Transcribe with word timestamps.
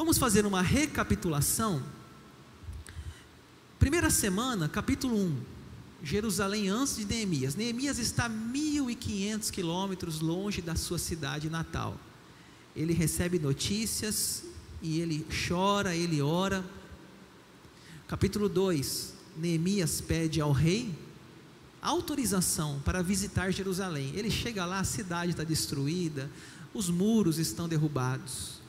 Vamos 0.00 0.16
fazer 0.16 0.46
uma 0.46 0.62
recapitulação. 0.62 1.82
Primeira 3.78 4.08
semana, 4.08 4.66
capítulo 4.66 5.14
1. 5.14 5.36
Jerusalém 6.02 6.70
antes 6.70 6.96
de 6.96 7.04
Neemias. 7.04 7.54
Neemias 7.54 7.98
está 7.98 8.26
1.500 8.26 9.50
quilômetros 9.50 10.20
longe 10.20 10.62
da 10.62 10.74
sua 10.74 10.96
cidade 10.96 11.50
natal. 11.50 11.98
Ele 12.74 12.94
recebe 12.94 13.38
notícias 13.38 14.44
e 14.80 15.02
ele 15.02 15.26
chora, 15.46 15.94
ele 15.94 16.22
ora. 16.22 16.64
Capítulo 18.08 18.48
2: 18.48 19.12
Neemias 19.36 20.00
pede 20.00 20.40
ao 20.40 20.50
rei 20.50 20.94
autorização 21.82 22.80
para 22.86 23.02
visitar 23.02 23.50
Jerusalém. 23.50 24.14
Ele 24.16 24.30
chega 24.30 24.64
lá, 24.64 24.80
a 24.80 24.84
cidade 24.84 25.32
está 25.32 25.44
destruída, 25.44 26.30
os 26.72 26.88
muros 26.88 27.38
estão 27.38 27.68
derrubados. 27.68 28.59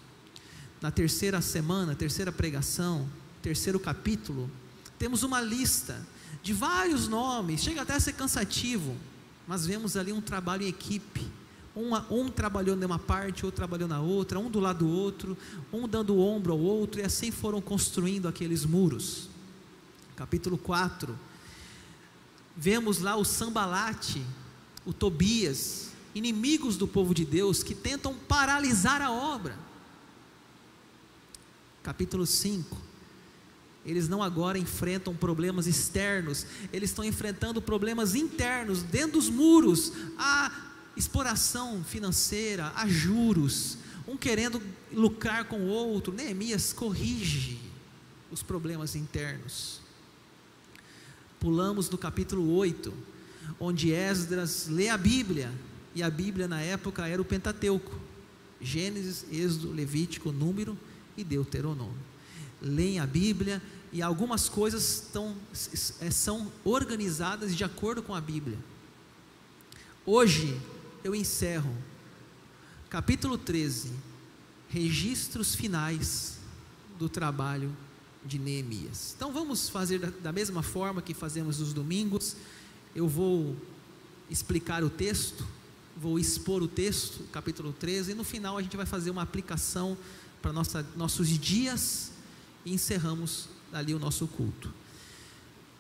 Na 0.82 0.90
terceira 0.90 1.40
semana, 1.42 1.94
terceira 1.94 2.32
pregação, 2.32 3.08
terceiro 3.40 3.80
capítulo, 3.80 4.50
temos 4.98 5.22
uma 5.22 5.40
lista 5.40 6.02
de 6.42 6.54
vários 6.54 7.08
nomes, 7.08 7.62
chega 7.62 7.84
até 7.84 7.94
a 7.94 8.00
ser 8.00 8.14
cansativo, 8.14 8.98
mas 9.48 9.64
vemos 9.64 9.96
ali 9.96 10.12
um 10.12 10.22
trabalho 10.22 10.64
em 10.64 10.68
equipe. 10.68 11.28
Um, 11.76 11.96
um 12.10 12.30
trabalhou 12.30 12.76
numa 12.76 12.98
parte, 12.98 13.46
outro 13.46 13.58
trabalhou 13.58 13.88
na 13.88 14.02
outra, 14.02 14.40
um 14.40 14.50
do 14.50 14.60
lado 14.60 14.80
do 14.80 14.90
outro, 14.90 15.38
um 15.72 15.88
dando 15.88 16.16
o 16.16 16.20
ombro 16.20 16.52
ao 16.52 16.60
outro, 16.60 17.00
e 17.00 17.04
assim 17.04 17.30
foram 17.30 17.62
construindo 17.62 18.28
aqueles 18.28 18.66
muros. 18.66 19.30
Capítulo 20.16 20.58
4, 20.58 21.18
vemos 22.58 23.00
lá 23.00 23.16
o 23.16 23.24
Sambalate, 23.24 24.26
o 24.84 24.92
Tobias, 24.92 25.92
inimigos 26.16 26.76
do 26.76 26.88
povo 26.88 27.14
de 27.14 27.24
Deus 27.24 27.62
que 27.62 27.76
tentam 27.76 28.16
paralisar 28.16 29.00
a 29.02 29.12
obra. 29.12 29.71
Capítulo 31.84 32.26
5. 32.26 32.92
Eles 33.84 34.08
não 34.08 34.22
agora 34.22 34.60
enfrentam 34.60 35.16
problemas 35.16 35.66
externos, 35.66 36.46
eles 36.72 36.92
estão 36.92 37.04
enfrentando 37.04 37.62
problemas 37.62 38.14
internos, 38.14 38.84
dentro 38.84 39.14
dos 39.14 39.28
muros, 39.28 39.92
a 40.20 40.70
exploração 40.96 41.84
financeira, 41.84 42.72
a 42.76 42.88
juros, 42.88 43.78
um 44.08 44.16
querendo 44.16 44.62
lucrar 44.94 45.46
com 45.46 45.62
o 45.62 45.68
outro. 45.68 46.14
Neemias 46.14 46.74
corrige 46.74 47.60
os 48.30 48.44
problemas 48.44 48.96
internos. 48.96 49.82
Pulamos 51.40 51.90
no 51.90 51.98
capítulo 51.98 52.54
8, 52.54 52.94
onde 53.60 53.92
Esdras 53.92 54.68
lê 54.68 54.90
a 54.90 54.98
Bíblia, 54.98 55.52
e 55.96 56.04
a 56.04 56.10
Bíblia 56.10 56.48
na 56.48 56.62
época 56.62 57.08
era 57.08 57.20
o 57.20 57.26
Pentateuco: 57.26 58.00
Gênesis, 58.62 59.26
Êxodo, 59.32 59.72
Levítico, 59.72 60.32
Número 60.32 60.78
e 61.18 61.24
Deuteronômio. 61.24 62.12
Leem 62.62 63.00
a 63.00 63.08
Bíblia 63.08 63.62
e 63.92 64.02
algumas 64.02 64.48
coisas 64.48 65.04
estão, 65.04 65.36
é, 66.00 66.10
são 66.12 66.52
organizadas 66.64 67.56
de 67.56 67.64
acordo 67.64 68.02
com 68.02 68.16
a 68.16 68.22
Bíblia. 68.22 68.58
Hoje 70.06 70.60
eu 71.04 71.14
encerro 71.14 71.76
capítulo 72.90 73.38
13, 73.38 73.92
registros 74.70 75.56
finais 75.56 76.38
do 77.00 77.08
trabalho 77.08 77.76
de 78.26 78.38
Neemias. 78.38 79.14
Então 79.16 79.32
vamos 79.32 79.70
fazer 79.70 80.00
da, 80.00 80.10
da 80.10 80.32
mesma 80.32 80.62
forma 80.62 81.02
que 81.02 81.14
fazemos 81.14 81.60
nos 81.60 81.74
domingos. 81.74 82.36
Eu 82.96 83.08
vou 83.08 83.56
explicar 84.30 84.84
o 84.84 84.90
texto, 84.90 85.46
vou 85.98 86.20
expor 86.20 86.62
o 86.62 86.68
texto, 86.68 87.24
capítulo 87.32 87.74
13, 87.74 88.12
e 88.12 88.16
no 88.16 88.24
final 88.24 88.58
a 88.58 88.62
gente 88.62 88.78
vai 88.78 88.86
fazer 88.86 89.10
uma 89.10 89.22
aplicação 89.22 89.98
para 90.42 90.52
nossos 90.96 91.28
dias 91.28 92.12
e 92.66 92.74
encerramos 92.74 93.48
ali 93.72 93.94
o 93.94 94.00
nosso 94.00 94.28
culto. 94.28 94.74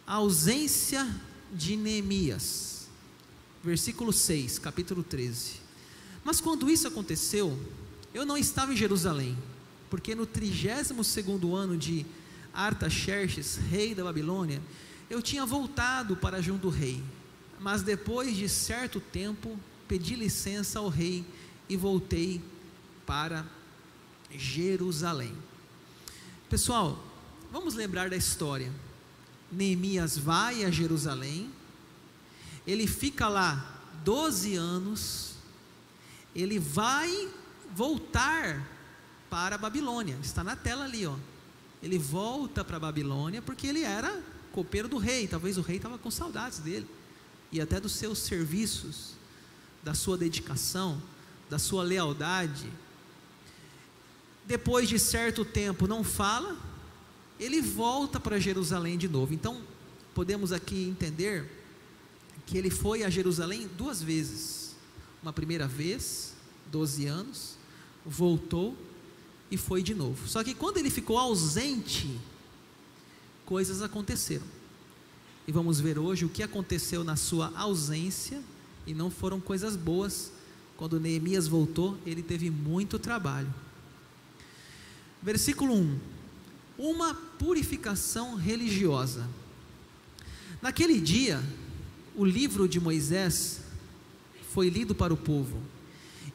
A 0.05 0.15
ausência 0.15 1.07
de 1.53 1.75
Neemias, 1.75 2.87
versículo 3.63 4.13
6, 4.13 4.59
capítulo 4.59 5.03
13. 5.03 5.61
Mas 6.23 6.39
quando 6.39 6.69
isso 6.69 6.87
aconteceu, 6.87 7.57
eu 8.13 8.25
não 8.25 8.37
estava 8.37 8.73
em 8.73 8.77
Jerusalém, 8.77 9.37
porque 9.89 10.13
no 10.13 10.25
32 10.25 11.05
segundo 11.07 11.55
ano 11.55 11.77
de 11.77 12.05
Artaxerxes, 12.53 13.57
rei 13.57 13.95
da 13.95 14.03
Babilônia, 14.03 14.61
eu 15.09 15.21
tinha 15.21 15.45
voltado 15.45 16.15
para 16.15 16.41
junto 16.41 16.63
do 16.63 16.69
rei, 16.69 17.03
mas 17.59 17.81
depois 17.81 18.35
de 18.35 18.47
certo 18.47 18.99
tempo 18.99 19.57
pedi 19.87 20.15
licença 20.15 20.79
ao 20.79 20.87
rei 20.87 21.25
e 21.67 21.75
voltei 21.75 22.41
para 23.05 23.37
Jerusalém. 23.37 23.60
Pessoal, 26.49 27.03
vamos 27.51 27.73
lembrar 27.73 28.09
da 28.09 28.17
história. 28.17 28.71
Neemias 29.51 30.17
vai 30.17 30.63
a 30.63 30.71
Jerusalém, 30.71 31.51
ele 32.65 32.87
fica 32.87 33.27
lá 33.27 33.79
12 34.03 34.55
anos, 34.55 35.35
ele 36.33 36.57
vai 36.57 37.29
voltar 37.75 38.65
para 39.29 39.55
a 39.55 39.57
Babilônia, 39.57 40.17
está 40.21 40.43
na 40.43 40.55
tela 40.55 40.85
ali, 40.85 41.05
ó 41.05 41.15
ele 41.81 41.97
volta 41.97 42.63
para 42.63 42.77
a 42.77 42.79
Babilônia 42.79 43.41
porque 43.41 43.67
ele 43.67 43.81
era 43.81 44.21
copeiro 44.51 44.87
do 44.87 44.97
rei. 44.97 45.27
Talvez 45.27 45.57
o 45.57 45.61
rei 45.61 45.77
estava 45.77 45.97
com 45.97 46.11
saudades 46.11 46.59
dele 46.59 46.87
e 47.51 47.59
até 47.59 47.79
dos 47.79 47.93
seus 47.93 48.19
serviços, 48.19 49.15
da 49.83 49.93
sua 49.93 50.17
dedicação, 50.17 51.01
da 51.49 51.57
sua 51.57 51.83
lealdade. 51.83 52.71
Depois 54.51 54.89
de 54.89 54.99
certo 54.99 55.45
tempo, 55.45 55.87
não 55.87 56.03
fala, 56.03 56.57
ele 57.39 57.61
volta 57.61 58.19
para 58.19 58.37
Jerusalém 58.37 58.97
de 58.97 59.07
novo. 59.07 59.33
Então, 59.33 59.61
podemos 60.13 60.51
aqui 60.51 60.83
entender 60.83 61.49
que 62.45 62.57
ele 62.57 62.69
foi 62.69 63.03
a 63.03 63.09
Jerusalém 63.09 63.69
duas 63.77 64.03
vezes. 64.03 64.75
Uma 65.23 65.31
primeira 65.31 65.69
vez, 65.69 66.33
12 66.69 67.05
anos, 67.05 67.55
voltou 68.05 68.75
e 69.49 69.55
foi 69.55 69.81
de 69.81 69.95
novo. 69.95 70.27
Só 70.27 70.43
que 70.43 70.53
quando 70.53 70.75
ele 70.79 70.89
ficou 70.89 71.17
ausente, 71.17 72.19
coisas 73.45 73.81
aconteceram. 73.81 74.45
E 75.47 75.51
vamos 75.53 75.79
ver 75.79 75.97
hoje 75.97 76.25
o 76.25 76.29
que 76.29 76.43
aconteceu 76.43 77.05
na 77.05 77.15
sua 77.15 77.53
ausência, 77.55 78.41
e 78.85 78.93
não 78.93 79.09
foram 79.09 79.39
coisas 79.39 79.77
boas. 79.77 80.29
Quando 80.75 80.99
Neemias 80.99 81.47
voltou, 81.47 81.97
ele 82.05 82.21
teve 82.21 82.49
muito 82.49 82.99
trabalho. 82.99 83.70
Versículo 85.21 85.75
1: 85.75 85.99
Uma 86.77 87.13
purificação 87.13 88.35
religiosa. 88.35 89.27
Naquele 90.61 90.99
dia, 90.99 91.41
o 92.15 92.25
livro 92.25 92.67
de 92.67 92.79
Moisés 92.79 93.61
foi 94.51 94.69
lido 94.69 94.93
para 94.95 95.13
o 95.13 95.17
povo, 95.17 95.61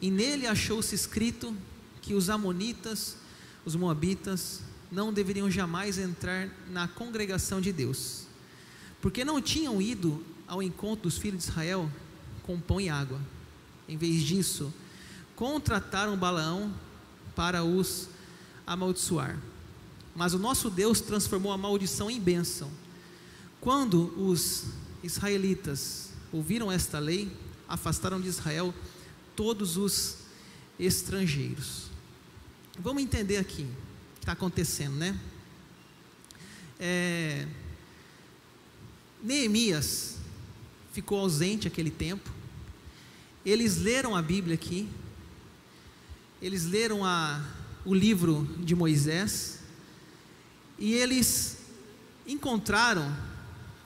e 0.01 0.09
nele 0.09 0.47
achou-se 0.47 0.95
escrito 0.95 1.55
que 2.01 2.13
os 2.13 2.29
Amonitas, 2.29 3.17
os 3.65 3.75
Moabitas, 3.75 4.61
não 4.91 5.11
deveriam 5.11 5.51
jamais 5.51 5.97
entrar 5.97 6.49
na 6.71 6.87
congregação 6.87 7.59
de 7.59 7.73
Deus, 7.73 8.23
porque 9.01 9.25
não 9.25 9.41
tinham 9.41 9.81
ido 9.81 10.23
ao 10.47 10.63
encontro 10.63 11.03
dos 11.03 11.17
filhos 11.17 11.43
de 11.43 11.49
Israel 11.49 11.91
com 12.43 12.59
pão 12.59 12.79
e 12.79 12.87
água. 12.87 13.19
Em 13.87 13.97
vez 13.97 14.21
disso, 14.21 14.73
contrataram 15.35 16.17
Balaão 16.17 16.73
para 17.35 17.63
os 17.63 18.07
amaldiçoar. 18.67 19.39
Mas 20.13 20.33
o 20.33 20.39
nosso 20.39 20.69
Deus 20.69 20.99
transformou 20.99 21.51
a 21.51 21.57
maldição 21.57 22.11
em 22.11 22.19
bênção. 22.19 22.69
Quando 23.61 24.13
os 24.21 24.65
israelitas 25.01 26.09
ouviram 26.31 26.71
esta 26.71 26.99
lei, 26.99 27.31
afastaram 27.67 28.19
de 28.19 28.27
Israel 28.27 28.73
todos 29.35 29.77
os 29.77 30.17
estrangeiros. 30.79 31.87
Vamos 32.77 33.01
entender 33.01 33.37
aqui 33.37 33.63
o 33.63 34.15
que 34.15 34.19
está 34.19 34.33
acontecendo, 34.33 34.95
né? 34.95 35.19
É, 36.79 37.47
Neemias 39.23 40.17
ficou 40.93 41.19
ausente 41.19 41.67
aquele 41.67 41.89
tempo. 41.89 42.29
Eles 43.45 43.77
leram 43.77 44.15
a 44.15 44.21
Bíblia 44.21 44.55
aqui. 44.55 44.87
Eles 46.41 46.65
leram 46.65 47.03
a, 47.03 47.43
o 47.87 47.93
livro 47.93 48.45
de 48.59 48.75
Moisés. 48.75 49.59
E 50.77 50.93
eles 50.93 51.59
encontraram 52.27 53.15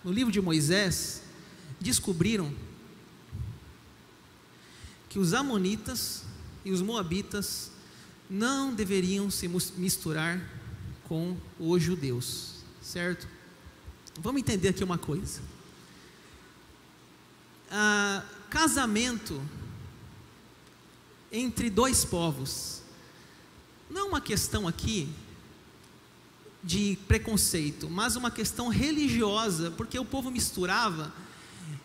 no 0.03 0.12
livro 0.12 0.33
de 0.33 0.42
Moisés, 0.42 1.21
descobriram 1.80 2.51
que 5.07 5.19
os 5.19 5.36
Amonitas 5.36 6.24
e 6.65 6.71
os 6.71 6.81
Moabitas 6.81 7.69
não 8.27 8.74
deveriam 8.74 9.30
se 9.30 9.48
misturar 9.77 10.42
com 11.04 11.38
os 11.59 11.83
judeus, 11.83 12.56
certo? 12.81 13.27
Vamos 14.19 14.42
entender 14.42 14.69
aqui 14.69 14.83
uma 14.83 14.97
coisa. 14.97 15.42
Ah, 17.69 18.24
casamento 18.50 19.39
entre 21.31 21.69
dois 21.69 22.04
povos 22.04 22.81
não 23.92 24.08
uma 24.08 24.22
questão 24.22 24.68
aqui 24.68 25.10
de 26.64 26.98
preconceito, 27.08 27.90
mas 27.90 28.16
uma 28.16 28.32
questão 28.32 28.70
religiosa, 28.70 29.72
porque 29.72 30.00
o 30.00 30.06
povo 30.06 30.32
misturava 30.32 31.14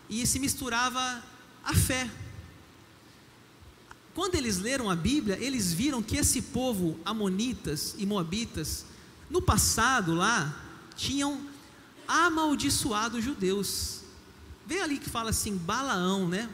e 0.09 0.25
se 0.25 0.39
misturava 0.39 1.21
a 1.63 1.73
fé. 1.73 2.09
Quando 4.15 4.35
eles 4.35 4.57
leram 4.57 4.89
a 4.89 4.95
Bíblia, 4.95 5.37
eles 5.39 5.73
viram 5.73 6.01
que 6.01 6.15
esse 6.15 6.41
povo, 6.41 6.97
Amonitas 7.03 7.93
e 7.97 8.05
Moabitas, 8.05 8.85
no 9.29 9.41
passado 9.41 10.15
lá, 10.15 10.63
tinham 10.95 11.41
amaldiçoado 12.07 13.17
os 13.17 13.23
judeus. 13.23 14.01
Vem 14.65 14.81
ali 14.81 14.97
que 14.97 15.09
fala 15.09 15.31
assim, 15.31 15.55
Balaão, 15.55 16.27
né? 16.27 16.49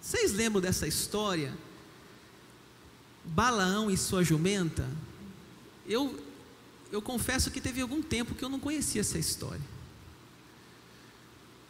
Vocês 0.00 0.32
lembram 0.32 0.60
dessa 0.60 0.86
história? 0.86 1.65
Balaão 3.26 3.90
e 3.90 3.96
sua 3.96 4.22
jumenta? 4.22 4.88
Eu, 5.86 6.18
eu 6.90 7.02
confesso 7.02 7.50
que 7.50 7.60
teve 7.60 7.80
algum 7.80 8.02
tempo 8.02 8.34
que 8.34 8.44
eu 8.44 8.48
não 8.48 8.58
conhecia 8.58 9.00
essa 9.00 9.18
história. 9.18 9.60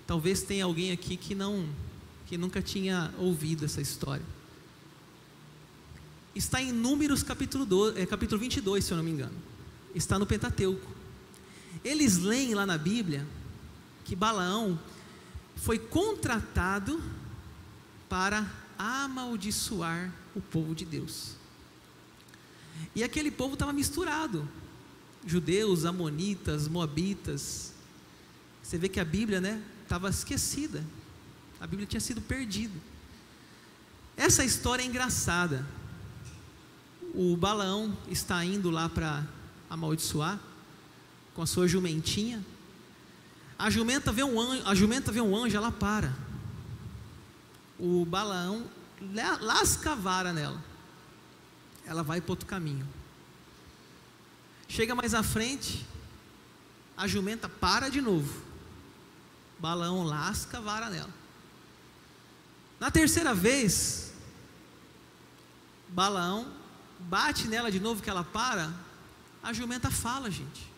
Talvez 0.06 0.42
tenha 0.42 0.64
alguém 0.64 0.92
aqui 0.92 1.16
que 1.16 1.34
não, 1.34 1.68
que 2.26 2.38
nunca 2.38 2.62
tinha 2.62 3.12
ouvido 3.18 3.64
essa 3.64 3.80
história. 3.80 4.24
Está 6.34 6.60
em 6.60 6.70
Números 6.70 7.22
capítulo, 7.22 7.64
12, 7.64 7.98
é, 7.98 8.06
capítulo 8.06 8.40
22, 8.40 8.84
se 8.84 8.92
eu 8.92 8.96
não 8.96 9.04
me 9.04 9.10
engano. 9.10 9.34
Está 9.94 10.18
no 10.18 10.26
Pentateuco. 10.26 10.94
Eles 11.82 12.18
leem 12.18 12.54
lá 12.54 12.66
na 12.66 12.76
Bíblia 12.76 13.26
que 14.04 14.14
Balaão 14.14 14.78
foi 15.56 15.78
contratado 15.78 17.02
para 18.08 18.46
amaldiçoar 18.78 20.12
o 20.34 20.40
povo 20.40 20.74
de 20.74 20.84
Deus. 20.84 21.34
E 22.94 23.04
aquele 23.04 23.30
povo 23.30 23.54
estava 23.54 23.72
misturado. 23.72 24.48
Judeus, 25.26 25.84
amonitas, 25.84 26.68
moabitas. 26.68 27.72
Você 28.62 28.78
vê 28.78 28.88
que 28.88 29.00
a 29.00 29.04
Bíblia, 29.04 29.40
né, 29.40 29.62
estava 29.82 30.08
esquecida. 30.08 30.84
A 31.60 31.66
Bíblia 31.66 31.86
tinha 31.86 32.00
sido 32.00 32.20
perdida. 32.20 32.74
Essa 34.16 34.44
história 34.44 34.82
é 34.82 34.86
engraçada. 34.86 35.66
O 37.14 37.36
Balaão 37.36 37.96
está 38.08 38.44
indo 38.44 38.70
lá 38.70 38.88
para 38.88 39.26
amaldiçoar 39.68 40.38
com 41.34 41.42
a 41.42 41.46
sua 41.46 41.68
jumentinha. 41.68 42.44
A 43.58 43.68
jumenta 43.68 44.12
vê 44.12 44.22
um 44.22 44.40
anjo, 44.40 44.62
a 44.66 44.74
jumenta 44.74 45.12
vê 45.12 45.20
um 45.20 45.36
anjo, 45.36 45.56
ela 45.56 45.72
para. 45.72 46.14
O 47.78 48.04
Balaão 48.04 48.64
lasca 49.40 49.92
a 49.92 49.94
vara 49.94 50.32
nela 50.32 50.75
ela 51.86 52.02
vai 52.02 52.20
para 52.20 52.32
outro 52.32 52.46
caminho. 52.46 52.86
Chega 54.68 54.94
mais 54.94 55.14
à 55.14 55.22
frente, 55.22 55.86
a 56.96 57.06
jumenta 57.06 57.48
para 57.48 57.88
de 57.88 58.00
novo. 58.00 58.42
Balão 59.58 60.04
lasca 60.04 60.58
a 60.58 60.60
vara 60.60 60.90
nela. 60.90 61.14
Na 62.78 62.90
terceira 62.90 63.34
vez, 63.34 64.12
Balaão 65.88 66.52
bate 66.98 67.46
nela 67.46 67.70
de 67.70 67.80
novo 67.80 68.02
que 68.02 68.10
ela 68.10 68.24
para. 68.24 68.72
A 69.42 69.52
jumenta 69.52 69.90
fala, 69.90 70.30
gente. 70.30 70.70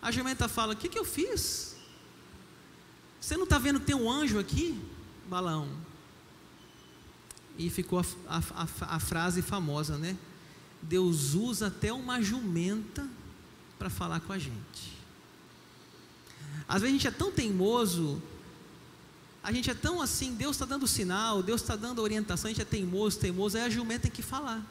A 0.00 0.10
jumenta 0.10 0.48
fala: 0.48 0.74
O 0.74 0.76
que, 0.76 0.88
que 0.88 0.98
eu 0.98 1.04
fiz? 1.04 1.74
Você 3.20 3.36
não 3.36 3.44
está 3.44 3.58
vendo 3.58 3.80
que 3.80 3.86
tem 3.86 3.94
um 3.94 4.10
anjo 4.10 4.38
aqui, 4.38 4.80
Balaão? 5.26 5.68
E 7.66 7.70
ficou 7.70 8.00
a, 8.00 8.04
a, 8.28 8.66
a, 8.96 8.98
frase 8.98 9.40
famosa, 9.40 9.96
né? 9.96 10.16
Deus 10.82 11.34
usa 11.34 11.68
até 11.68 11.92
uma 11.92 12.20
jumenta 12.20 13.08
para 13.78 13.88
falar 13.88 14.20
com 14.20 14.32
a 14.32 14.38
gente. 14.38 14.98
Às 16.66 16.82
vezes 16.82 16.94
a 16.94 16.98
gente 16.98 17.06
é 17.06 17.10
tão 17.10 17.30
teimoso, 17.30 18.20
a 19.42 19.52
gente 19.52 19.70
é 19.70 19.74
tão 19.74 20.02
assim, 20.02 20.34
Deus 20.34 20.56
está 20.56 20.66
dando 20.66 20.86
sinal, 20.88 21.42
Deus 21.42 21.60
está 21.60 21.76
dando 21.76 22.02
orientação, 22.02 22.48
a 22.48 22.52
gente 22.52 22.62
é 22.62 22.64
teimoso, 22.64 23.18
teimoso, 23.18 23.56
aí 23.56 23.62
a 23.64 23.70
jumenta 23.70 24.02
tem 24.02 24.10
que 24.10 24.22
falar. 24.22 24.64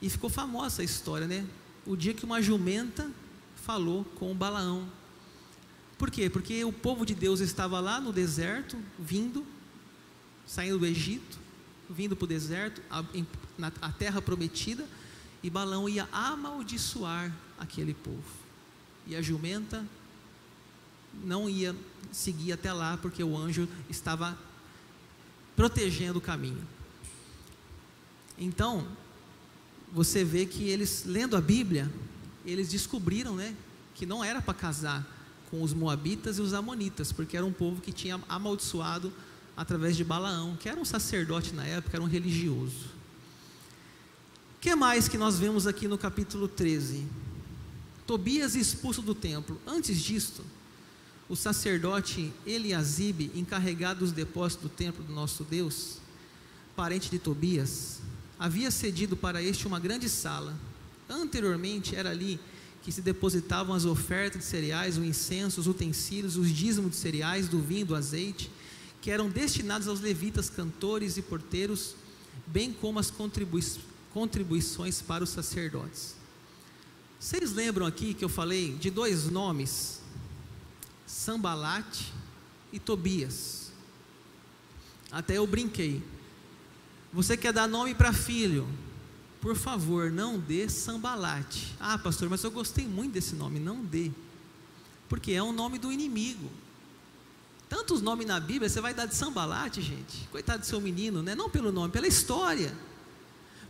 E 0.00 0.08
ficou 0.08 0.30
famosa 0.30 0.80
a 0.80 0.84
história, 0.84 1.26
né? 1.26 1.46
O 1.86 1.94
dia 1.94 2.14
que 2.14 2.24
uma 2.24 2.40
jumenta 2.40 3.10
falou 3.56 4.04
com 4.16 4.32
o 4.32 4.34
Balaão. 4.34 4.88
Por 5.98 6.10
quê? 6.10 6.28
Porque 6.30 6.64
o 6.64 6.72
povo 6.72 7.04
de 7.04 7.14
Deus 7.14 7.40
estava 7.40 7.80
lá 7.80 8.00
no 8.00 8.12
deserto, 8.12 8.78
vindo, 8.98 9.46
saindo 10.46 10.78
do 10.78 10.86
Egito, 10.86 11.38
vindo 11.88 12.16
para 12.16 12.24
o 12.24 12.28
deserto, 12.28 12.82
a, 12.90 13.04
na 13.58 13.72
a 13.80 13.92
terra 13.92 14.20
prometida, 14.20 14.86
e 15.42 15.50
Balão 15.50 15.88
ia 15.88 16.08
amaldiçoar 16.10 17.34
aquele 17.58 17.94
povo. 17.94 18.22
E 19.06 19.14
a 19.14 19.20
jumenta 19.20 19.84
não 21.22 21.48
ia 21.48 21.76
seguir 22.10 22.52
até 22.52 22.72
lá, 22.72 22.96
porque 22.96 23.22
o 23.22 23.36
anjo 23.36 23.68
estava 23.88 24.38
protegendo 25.54 26.18
o 26.18 26.22
caminho. 26.22 26.66
Então, 28.38 28.86
você 29.92 30.24
vê 30.24 30.46
que 30.46 30.68
eles, 30.68 31.04
lendo 31.06 31.36
a 31.36 31.40
Bíblia, 31.40 31.90
eles 32.44 32.68
descobriram 32.68 33.36
né, 33.36 33.54
que 33.94 34.04
não 34.04 34.24
era 34.24 34.42
para 34.42 34.54
casar 34.54 35.06
com 35.50 35.62
os 35.62 35.72
Moabitas 35.72 36.38
e 36.38 36.40
os 36.40 36.52
Amonitas, 36.52 37.12
porque 37.12 37.36
era 37.36 37.46
um 37.46 37.52
povo 37.52 37.80
que 37.80 37.92
tinha 37.92 38.20
amaldiçoado 38.28 39.12
através 39.56 39.96
de 39.96 40.04
Balaão, 40.04 40.56
que 40.56 40.68
era 40.68 40.80
um 40.80 40.84
sacerdote 40.84 41.54
na 41.54 41.64
época, 41.64 41.96
era 41.96 42.02
um 42.02 42.08
religioso. 42.08 42.94
O 44.56 44.60
que 44.60 44.74
mais 44.74 45.08
que 45.08 45.18
nós 45.18 45.38
vemos 45.38 45.66
aqui 45.66 45.86
no 45.86 45.98
capítulo 45.98 46.48
13? 46.48 47.06
Tobias 48.06 48.54
expulso 48.54 49.02
do 49.02 49.14
templo. 49.14 49.60
Antes 49.66 50.00
disto, 50.00 50.42
o 51.28 51.36
sacerdote 51.36 52.32
Eliasibe, 52.46 53.30
encarregado 53.34 54.00
dos 54.00 54.12
depósitos 54.12 54.70
do 54.70 54.74
templo 54.74 55.04
do 55.04 55.12
nosso 55.12 55.44
Deus, 55.44 55.98
parente 56.74 57.10
de 57.10 57.18
Tobias, 57.18 58.00
havia 58.38 58.70
cedido 58.70 59.16
para 59.16 59.42
este 59.42 59.66
uma 59.66 59.78
grande 59.78 60.08
sala. 60.08 60.54
Anteriormente 61.08 61.94
era 61.94 62.10
ali 62.10 62.40
que 62.82 62.90
se 62.92 63.00
depositavam 63.00 63.74
as 63.74 63.84
ofertas 63.84 64.42
de 64.42 64.46
cereais, 64.46 64.98
o 64.98 65.04
incenso, 65.04 65.60
os 65.60 65.66
utensílios, 65.66 66.36
os 66.36 66.50
dízimos 66.50 66.90
de 66.90 66.96
cereais, 66.96 67.48
do 67.48 67.60
vinho, 67.60 67.86
do 67.86 67.94
azeite 67.94 68.50
que 69.04 69.10
eram 69.10 69.28
destinados 69.28 69.86
aos 69.86 70.00
levitas, 70.00 70.48
cantores 70.48 71.18
e 71.18 71.22
porteiros, 71.22 71.94
bem 72.46 72.72
como 72.72 72.98
as 72.98 73.10
contribui 73.10 73.62
contribuições 74.14 75.02
para 75.02 75.22
os 75.22 75.28
sacerdotes. 75.28 76.14
Vocês 77.20 77.52
lembram 77.52 77.84
aqui 77.84 78.14
que 78.14 78.24
eu 78.24 78.30
falei 78.30 78.72
de 78.72 78.90
dois 78.90 79.28
nomes, 79.28 80.00
Sambalate 81.06 82.14
e 82.72 82.78
Tobias. 82.78 83.70
Até 85.12 85.36
eu 85.36 85.46
brinquei. 85.46 86.02
Você 87.12 87.36
quer 87.36 87.52
dar 87.52 87.68
nome 87.68 87.94
para 87.94 88.10
filho? 88.10 88.66
Por 89.38 89.54
favor, 89.54 90.10
não 90.10 90.38
dê 90.38 90.66
Sambalate. 90.66 91.76
Ah, 91.78 91.98
pastor, 91.98 92.30
mas 92.30 92.42
eu 92.42 92.50
gostei 92.50 92.86
muito 92.86 93.12
desse 93.12 93.34
nome. 93.34 93.60
Não 93.60 93.84
dê. 93.84 94.10
Porque 95.10 95.32
é 95.32 95.42
um 95.42 95.52
nome 95.52 95.78
do 95.78 95.92
inimigo. 95.92 96.63
Tantos 97.74 98.00
nomes 98.00 98.24
na 98.24 98.38
Bíblia, 98.38 98.68
você 98.68 98.80
vai 98.80 98.94
dar 98.94 99.04
de 99.04 99.16
Sambalate, 99.16 99.82
gente. 99.82 100.28
Coitado 100.30 100.60
do 100.60 100.64
seu 100.64 100.80
menino, 100.80 101.24
né? 101.24 101.34
Não 101.34 101.50
pelo 101.50 101.72
nome, 101.72 101.92
pela 101.92 102.06
história. 102.06 102.72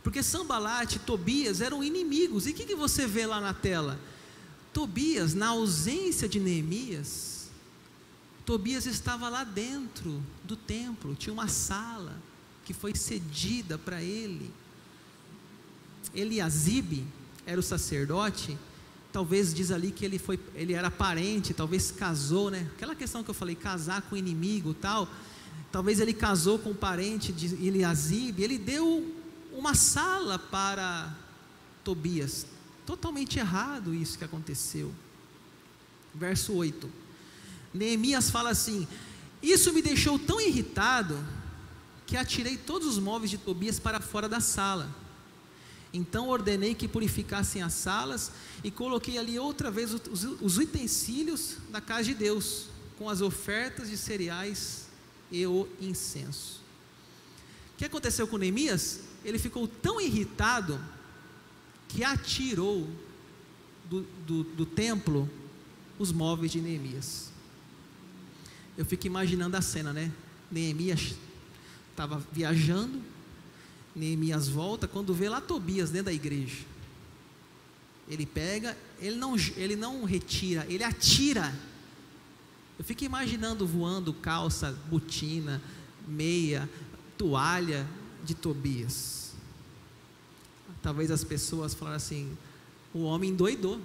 Porque 0.03 0.21
Sambalate 0.21 0.97
e 0.97 0.99
Tobias 0.99 1.59
eram 1.59 1.83
inimigos. 1.83 2.45
E 2.45 2.51
o 2.51 2.53
que, 2.53 2.65
que 2.65 2.75
você 2.75 3.07
vê 3.07 3.25
lá 3.25 3.41
na 3.41 3.51
tela? 3.51 3.99
Tobias, 4.71 5.33
na 5.33 5.47
ausência 5.47 6.29
de 6.29 6.39
Neemias, 6.39 7.49
Tobias 8.45 8.85
estava 8.85 9.27
lá 9.27 9.43
dentro 9.43 10.23
do 10.43 10.55
templo, 10.55 11.15
tinha 11.15 11.33
uma 11.33 11.47
sala 11.47 12.15
que 12.63 12.75
foi 12.75 12.93
cedida 12.93 13.75
para 13.75 14.03
ele. 14.03 14.53
Eliasibe 16.13 17.07
era 17.43 17.59
o 17.59 17.63
sacerdote 17.63 18.55
talvez 19.15 19.53
diz 19.53 19.71
ali 19.71 19.91
que 19.91 20.03
ele 20.03 20.19
foi, 20.19 20.37
ele 20.55 20.73
era 20.73 20.91
parente, 20.91 21.53
talvez 21.53 21.89
casou, 21.89 22.51
né? 22.51 22.69
Aquela 22.75 22.93
questão 22.93 23.23
que 23.23 23.29
eu 23.29 23.33
falei, 23.33 23.55
casar 23.55 24.01
com 24.01 24.17
inimigo, 24.17 24.73
tal. 24.73 25.07
Talvez 25.71 26.01
ele 26.01 26.13
casou 26.13 26.59
com 26.59 26.71
um 26.71 26.75
parente 26.75 27.31
de 27.31 27.45
Eliasib, 27.65 28.43
ele 28.43 28.57
deu 28.57 29.15
uma 29.53 29.73
sala 29.73 30.37
para 30.37 31.15
Tobias. 31.81 32.45
Totalmente 32.85 33.39
errado 33.39 33.93
isso 33.93 34.17
que 34.17 34.25
aconteceu. 34.25 34.93
Verso 36.13 36.51
8. 36.51 36.89
Neemias 37.73 38.29
fala 38.29 38.49
assim: 38.49 38.85
Isso 39.41 39.71
me 39.71 39.81
deixou 39.81 40.19
tão 40.19 40.41
irritado 40.41 41.17
que 42.05 42.17
atirei 42.17 42.57
todos 42.57 42.85
os 42.85 42.99
móveis 42.99 43.31
de 43.31 43.37
Tobias 43.37 43.79
para 43.79 44.01
fora 44.01 44.27
da 44.27 44.41
sala 44.41 44.93
então 45.95 46.27
ordenei 46.27 46.75
que 46.75 46.87
purificassem 46.87 47.61
as 47.61 47.73
salas 47.73 48.31
e 48.63 48.69
coloquei 48.69 49.17
ali 49.17 49.39
outra 49.39 49.71
vez 49.71 49.93
os, 49.93 50.23
os 50.41 50.57
utensílios 50.57 51.57
da 51.71 51.79
casa 51.79 52.05
de 52.05 52.13
Deus, 52.13 52.67
com 52.97 53.09
as 53.09 53.21
ofertas 53.21 53.89
de 53.89 53.97
cereais 53.97 54.87
e 55.31 55.45
o 55.45 55.67
incenso. 55.79 56.61
O 57.73 57.77
que 57.77 57.85
aconteceu 57.85 58.27
com 58.27 58.37
Neemias? 58.37 59.01
Ele 59.23 59.39
ficou 59.39 59.67
tão 59.67 59.99
irritado 59.99 60.79
que 61.87 62.03
atirou 62.03 62.89
do, 63.89 64.01
do, 64.25 64.43
do 64.43 64.65
templo 64.65 65.29
os 65.97 66.11
móveis 66.11 66.51
de 66.51 66.61
Neemias. 66.61 67.31
Eu 68.77 68.85
fico 68.85 69.07
imaginando 69.07 69.55
a 69.55 69.61
cena, 69.61 69.93
né? 69.93 70.11
Neemias 70.51 71.15
estava 71.91 72.21
viajando, 72.31 73.01
Neemias 73.95 74.47
volta, 74.47 74.87
quando 74.87 75.13
vê 75.13 75.29
lá 75.29 75.39
Tobias 75.39 75.89
dentro 75.89 76.07
da 76.07 76.13
igreja. 76.13 76.65
Ele 78.07 78.25
pega, 78.25 78.77
ele 78.99 79.15
não, 79.15 79.35
ele 79.55 79.75
não 79.75 80.03
retira, 80.03 80.65
ele 80.69 80.83
atira. 80.83 81.53
Eu 82.77 82.83
fico 82.83 83.03
imaginando 83.03 83.65
voando 83.65 84.13
calça, 84.13 84.71
botina, 84.89 85.61
meia, 86.07 86.69
toalha 87.17 87.87
de 88.23 88.35
Tobias. 88.35 89.33
Talvez 90.81 91.09
as 91.09 91.23
pessoas 91.23 91.73
falaram 91.73 91.97
assim: 91.97 92.37
o 92.93 93.03
homem 93.03 93.33
doidou. 93.33 93.79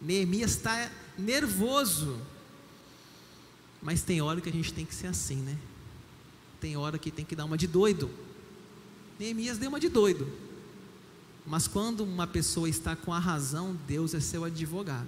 Neemias 0.00 0.50
está 0.52 0.90
nervoso. 1.16 2.20
Mas 3.80 4.02
tem 4.02 4.20
hora 4.20 4.40
que 4.40 4.48
a 4.48 4.52
gente 4.52 4.74
tem 4.74 4.84
que 4.84 4.94
ser 4.94 5.06
assim, 5.06 5.36
né? 5.36 5.56
Tem 6.60 6.76
hora 6.76 6.98
que 6.98 7.10
tem 7.10 7.24
que 7.24 7.36
dar 7.36 7.44
uma 7.44 7.56
de 7.56 7.66
doido. 7.66 8.10
Neemias 9.18 9.58
deu 9.58 9.68
uma 9.68 9.80
de 9.80 9.88
doido. 9.88 10.30
Mas 11.46 11.68
quando 11.68 12.02
uma 12.02 12.26
pessoa 12.26 12.68
está 12.68 12.96
com 12.96 13.12
a 13.12 13.18
razão, 13.18 13.78
Deus 13.86 14.14
é 14.14 14.20
seu 14.20 14.44
advogado. 14.44 15.06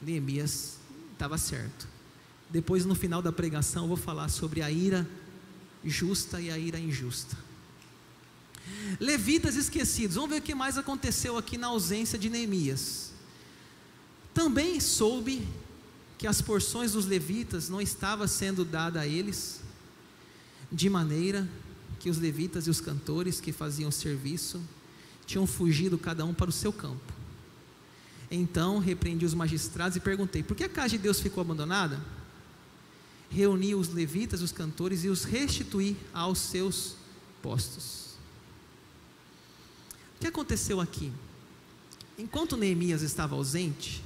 Neemias 0.00 0.78
estava 1.12 1.36
certo. 1.36 1.88
Depois, 2.48 2.84
no 2.84 2.94
final 2.94 3.20
da 3.20 3.32
pregação, 3.32 3.84
eu 3.84 3.88
vou 3.88 3.96
falar 3.96 4.28
sobre 4.28 4.62
a 4.62 4.70
ira 4.70 5.08
justa 5.84 6.40
e 6.40 6.50
a 6.50 6.56
ira 6.56 6.78
injusta. 6.78 7.36
Levitas 9.00 9.56
esquecidos. 9.56 10.14
Vamos 10.14 10.30
ver 10.30 10.38
o 10.38 10.42
que 10.42 10.54
mais 10.54 10.78
aconteceu 10.78 11.36
aqui 11.36 11.58
na 11.58 11.66
ausência 11.66 12.18
de 12.18 12.30
Neemias. 12.30 13.12
Também 14.32 14.80
soube 14.80 15.46
que 16.16 16.26
as 16.26 16.40
porções 16.40 16.92
dos 16.92 17.06
levitas 17.06 17.68
não 17.68 17.80
estavam 17.80 18.26
sendo 18.26 18.64
dadas 18.64 19.02
a 19.02 19.06
eles, 19.06 19.60
de 20.70 20.88
maneira 20.88 21.48
que 22.04 22.10
os 22.10 22.18
levitas 22.18 22.66
e 22.66 22.70
os 22.70 22.82
cantores 22.82 23.40
que 23.40 23.50
faziam 23.50 23.90
serviço 23.90 24.60
tinham 25.24 25.46
fugido 25.46 25.96
cada 25.96 26.22
um 26.22 26.34
para 26.34 26.50
o 26.50 26.52
seu 26.52 26.70
campo. 26.70 27.14
Então 28.30 28.78
repreendi 28.78 29.24
os 29.24 29.32
magistrados 29.32 29.96
e 29.96 30.00
perguntei: 30.00 30.42
por 30.42 30.54
que 30.54 30.64
a 30.64 30.68
casa 30.68 30.90
de 30.90 30.98
Deus 30.98 31.18
ficou 31.18 31.40
abandonada? 31.40 31.98
Reuni 33.30 33.74
os 33.74 33.88
levitas, 33.88 34.42
os 34.42 34.52
cantores 34.52 35.02
e 35.02 35.08
os 35.08 35.24
restituí 35.24 35.96
aos 36.12 36.40
seus 36.40 36.96
postos. 37.40 38.16
O 40.16 40.20
que 40.20 40.26
aconteceu 40.26 40.82
aqui? 40.82 41.10
Enquanto 42.18 42.54
Neemias 42.54 43.00
estava 43.00 43.34
ausente, 43.34 44.04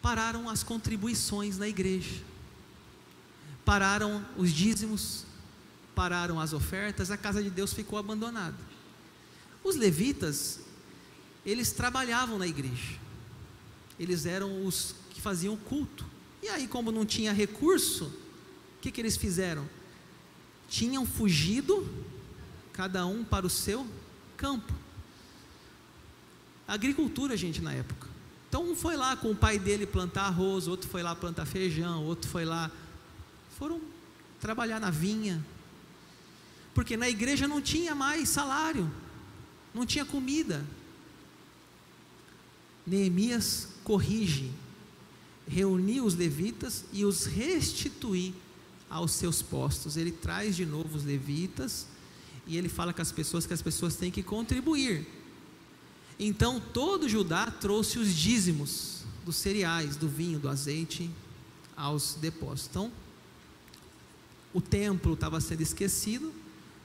pararam 0.00 0.48
as 0.48 0.62
contribuições 0.62 1.58
na 1.58 1.68
igreja, 1.68 2.22
pararam 3.66 4.24
os 4.38 4.50
dízimos, 4.50 5.26
pararam 5.94 6.40
as 6.40 6.52
ofertas, 6.52 7.10
a 7.10 7.16
casa 7.16 7.42
de 7.42 7.50
Deus 7.50 7.72
ficou 7.72 7.98
abandonada. 7.98 8.56
Os 9.62 9.76
levitas, 9.76 10.60
eles 11.44 11.72
trabalhavam 11.72 12.38
na 12.38 12.46
igreja, 12.46 12.98
eles 13.98 14.26
eram 14.26 14.64
os 14.66 14.94
que 15.10 15.20
faziam 15.20 15.56
culto, 15.56 16.04
e 16.42 16.48
aí, 16.48 16.66
como 16.66 16.90
não 16.90 17.06
tinha 17.06 17.32
recurso, 17.32 18.06
o 18.06 18.80
que, 18.80 18.90
que 18.90 19.00
eles 19.00 19.16
fizeram? 19.16 19.68
Tinham 20.68 21.06
fugido, 21.06 21.88
cada 22.72 23.06
um 23.06 23.22
para 23.22 23.46
o 23.46 23.50
seu 23.50 23.86
campo. 24.36 24.72
Agricultura, 26.66 27.36
gente, 27.36 27.60
na 27.60 27.72
época. 27.72 28.08
Então 28.48 28.70
um 28.70 28.74
foi 28.74 28.96
lá 28.96 29.16
com 29.16 29.30
o 29.30 29.36
pai 29.36 29.58
dele 29.58 29.86
plantar 29.86 30.24
arroz, 30.24 30.66
outro 30.66 30.88
foi 30.90 31.02
lá 31.02 31.14
plantar 31.14 31.46
feijão, 31.46 32.04
outro 32.04 32.28
foi 32.28 32.44
lá. 32.44 32.70
Foram 33.56 33.80
trabalhar 34.40 34.80
na 34.80 34.90
vinha. 34.90 35.42
Porque 36.74 36.96
na 36.96 37.08
igreja 37.08 37.46
não 37.46 37.60
tinha 37.60 37.94
mais 37.94 38.28
salário, 38.28 38.90
não 39.74 39.84
tinha 39.84 40.04
comida. 40.04 40.64
Neemias 42.86 43.68
corrige, 43.84 44.50
reuniu 45.46 46.04
os 46.04 46.14
levitas 46.14 46.84
e 46.92 47.04
os 47.04 47.26
restitui 47.26 48.34
aos 48.88 49.12
seus 49.12 49.42
postos. 49.42 49.96
Ele 49.96 50.12
traz 50.12 50.56
de 50.56 50.66
novo 50.66 50.96
os 50.96 51.04
levitas 51.04 51.86
e 52.46 52.56
ele 52.56 52.68
fala 52.68 52.92
com 52.92 53.02
as 53.02 53.12
pessoas 53.12 53.46
que 53.46 53.54
as 53.54 53.62
pessoas 53.62 53.96
têm 53.96 54.10
que 54.10 54.22
contribuir. 54.22 55.06
Então 56.18 56.60
todo 56.60 57.08
Judá 57.08 57.50
trouxe 57.50 57.98
os 57.98 58.14
dízimos 58.14 59.02
dos 59.24 59.36
cereais, 59.36 59.96
do 59.96 60.08
vinho, 60.08 60.38
do 60.38 60.48
azeite 60.48 61.10
aos 61.76 62.14
depósitos. 62.14 62.68
Então, 62.70 62.92
o 64.52 64.60
templo 64.60 65.14
estava 65.14 65.40
sendo 65.40 65.62
esquecido, 65.62 66.32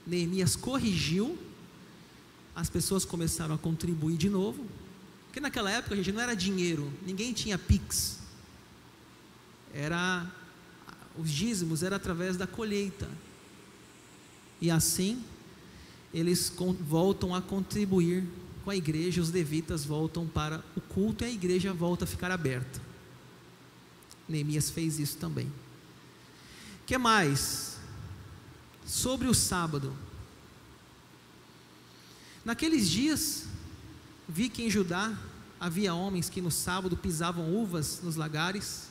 Neemias 0.08 0.56
corrigiu, 0.56 1.38
as 2.56 2.70
pessoas 2.70 3.04
começaram 3.04 3.54
a 3.54 3.58
contribuir 3.58 4.16
de 4.16 4.30
novo, 4.30 4.66
porque 5.26 5.38
naquela 5.38 5.70
época, 5.70 5.94
gente, 5.94 6.10
não 6.10 6.20
era 6.20 6.34
dinheiro, 6.34 6.90
ninguém 7.06 7.34
tinha 7.34 7.58
Pix, 7.58 8.18
era, 9.74 10.26
os 11.16 11.30
dízimos 11.30 11.82
era 11.82 11.96
através 11.96 12.38
da 12.38 12.46
colheita, 12.46 13.06
e 14.62 14.70
assim, 14.70 15.22
eles 16.12 16.50
voltam 16.80 17.34
a 17.34 17.42
contribuir 17.42 18.24
com 18.64 18.70
a 18.70 18.76
igreja, 18.76 19.20
os 19.20 19.30
levitas 19.30 19.84
voltam 19.84 20.26
para 20.26 20.64
o 20.74 20.80
culto 20.80 21.22
e 21.22 21.26
a 21.26 21.30
igreja 21.30 21.72
volta 21.72 22.04
a 22.04 22.08
ficar 22.08 22.30
aberta. 22.30 22.80
Neemias 24.28 24.70
fez 24.70 24.98
isso 24.98 25.16
também. 25.16 25.46
O 25.46 26.86
que 26.86 26.98
mais? 26.98 27.77
Sobre 28.88 29.28
o 29.28 29.34
sábado. 29.34 29.94
Naqueles 32.42 32.88
dias, 32.88 33.44
vi 34.26 34.48
que 34.48 34.62
em 34.62 34.70
Judá 34.70 35.14
havia 35.60 35.92
homens 35.92 36.30
que 36.30 36.40
no 36.40 36.50
sábado 36.50 36.96
pisavam 36.96 37.54
uvas 37.54 38.00
nos 38.02 38.16
lagares, 38.16 38.88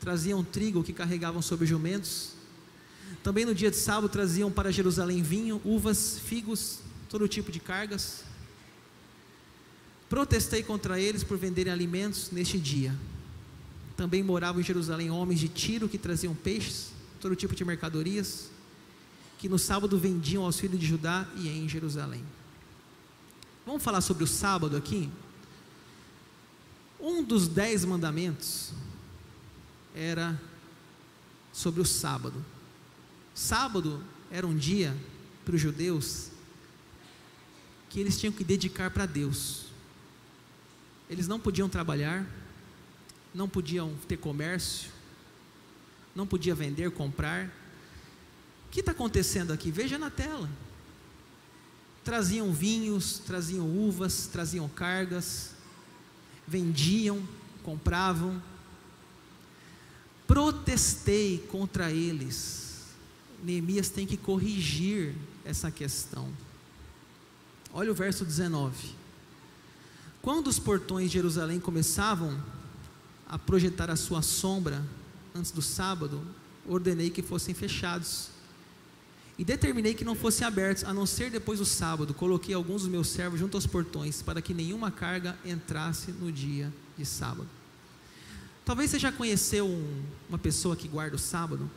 traziam 0.00 0.42
trigo 0.42 0.82
que 0.82 0.92
carregavam 0.92 1.40
sobre 1.40 1.68
jumentos. 1.68 2.32
Também 3.22 3.44
no 3.44 3.54
dia 3.54 3.70
de 3.70 3.76
sábado 3.76 4.08
traziam 4.08 4.50
para 4.50 4.72
Jerusalém 4.72 5.22
vinho, 5.22 5.62
uvas, 5.64 6.18
figos, 6.18 6.80
todo 7.08 7.28
tipo 7.28 7.52
de 7.52 7.60
cargas. 7.60 8.24
Protestei 10.08 10.64
contra 10.64 10.98
eles 10.98 11.22
por 11.22 11.38
venderem 11.38 11.72
alimentos 11.72 12.32
neste 12.32 12.58
dia. 12.58 12.92
Também 13.96 14.20
moravam 14.20 14.60
em 14.60 14.64
Jerusalém 14.64 15.12
homens 15.12 15.38
de 15.38 15.46
Tiro 15.46 15.88
que 15.88 15.96
traziam 15.96 16.34
peixes, 16.34 16.88
todo 17.20 17.36
tipo 17.36 17.54
de 17.54 17.64
mercadorias, 17.64 18.50
que 19.42 19.48
no 19.48 19.58
sábado 19.58 19.98
vendiam 19.98 20.44
aos 20.44 20.60
filhos 20.60 20.78
de 20.78 20.86
Judá 20.86 21.26
e 21.34 21.48
em 21.48 21.68
Jerusalém. 21.68 22.24
Vamos 23.66 23.82
falar 23.82 24.00
sobre 24.00 24.22
o 24.22 24.26
sábado 24.26 24.76
aqui? 24.76 25.10
Um 27.00 27.24
dos 27.24 27.48
dez 27.48 27.84
mandamentos 27.84 28.72
era 29.96 30.40
sobre 31.52 31.80
o 31.80 31.84
sábado. 31.84 32.44
Sábado 33.34 34.00
era 34.30 34.46
um 34.46 34.56
dia 34.56 34.96
para 35.44 35.56
os 35.56 35.60
judeus 35.60 36.30
que 37.90 37.98
eles 37.98 38.20
tinham 38.20 38.32
que 38.32 38.44
dedicar 38.44 38.92
para 38.92 39.06
Deus. 39.06 39.64
Eles 41.10 41.26
não 41.26 41.40
podiam 41.40 41.68
trabalhar, 41.68 42.24
não 43.34 43.48
podiam 43.48 43.92
ter 44.06 44.18
comércio, 44.18 44.88
não 46.14 46.28
podia 46.28 46.54
vender, 46.54 46.92
comprar. 46.92 47.61
Que 48.72 48.80
está 48.80 48.92
acontecendo 48.92 49.52
aqui? 49.52 49.70
Veja 49.70 49.98
na 49.98 50.10
tela. 50.10 50.48
Traziam 52.02 52.52
vinhos, 52.52 53.18
traziam 53.18 53.66
uvas, 53.66 54.26
traziam 54.26 54.66
cargas, 54.66 55.50
vendiam, 56.48 57.22
compravam. 57.62 58.42
Protestei 60.26 61.46
contra 61.50 61.92
eles. 61.92 62.86
Neemias 63.44 63.90
tem 63.90 64.06
que 64.06 64.16
corrigir 64.16 65.14
essa 65.44 65.70
questão. 65.70 66.32
Olha 67.74 67.92
o 67.92 67.94
verso 67.94 68.24
19. 68.24 68.94
Quando 70.22 70.46
os 70.46 70.58
portões 70.58 71.10
de 71.10 71.14
Jerusalém 71.14 71.60
começavam 71.60 72.42
a 73.28 73.38
projetar 73.38 73.90
a 73.90 73.96
sua 73.96 74.22
sombra 74.22 74.82
antes 75.34 75.50
do 75.50 75.60
sábado, 75.60 76.22
ordenei 76.66 77.10
que 77.10 77.20
fossem 77.20 77.54
fechados. 77.54 78.30
E 79.38 79.44
determinei 79.44 79.94
que 79.94 80.04
não 80.04 80.14
fossem 80.14 80.46
abertos, 80.46 80.84
a 80.84 80.92
não 80.92 81.06
ser 81.06 81.30
depois 81.30 81.58
do 81.58 81.64
sábado. 81.64 82.12
Coloquei 82.12 82.54
alguns 82.54 82.82
dos 82.82 82.90
meus 82.90 83.08
servos 83.08 83.40
junto 83.40 83.56
aos 83.56 83.66
portões, 83.66 84.22
para 84.22 84.42
que 84.42 84.52
nenhuma 84.52 84.90
carga 84.90 85.38
entrasse 85.44 86.12
no 86.12 86.30
dia 86.30 86.72
de 86.96 87.06
sábado. 87.06 87.48
Talvez 88.64 88.90
você 88.90 88.98
já 88.98 89.10
conheceu 89.10 89.66
um, 89.66 90.02
uma 90.28 90.38
pessoa 90.38 90.76
que 90.76 90.86
guarda 90.86 91.16
o 91.16 91.18
sábado. 91.18 91.68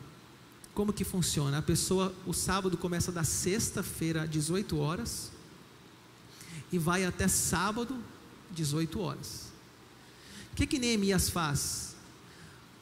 como 0.74 0.92
que 0.92 1.04
funciona? 1.04 1.58
A 1.58 1.62
pessoa, 1.62 2.14
o 2.26 2.32
sábado 2.32 2.76
começa 2.76 3.10
da 3.10 3.24
sexta-feira, 3.24 4.28
18 4.28 4.76
horas, 4.78 5.32
e 6.70 6.78
vai 6.78 7.04
até 7.04 7.26
sábado, 7.26 7.96
18 8.50 9.00
horas. 9.00 9.52
O 10.52 10.56
que 10.56 10.66
que 10.66 10.78
Neemias 10.78 11.30
faz? 11.30 11.85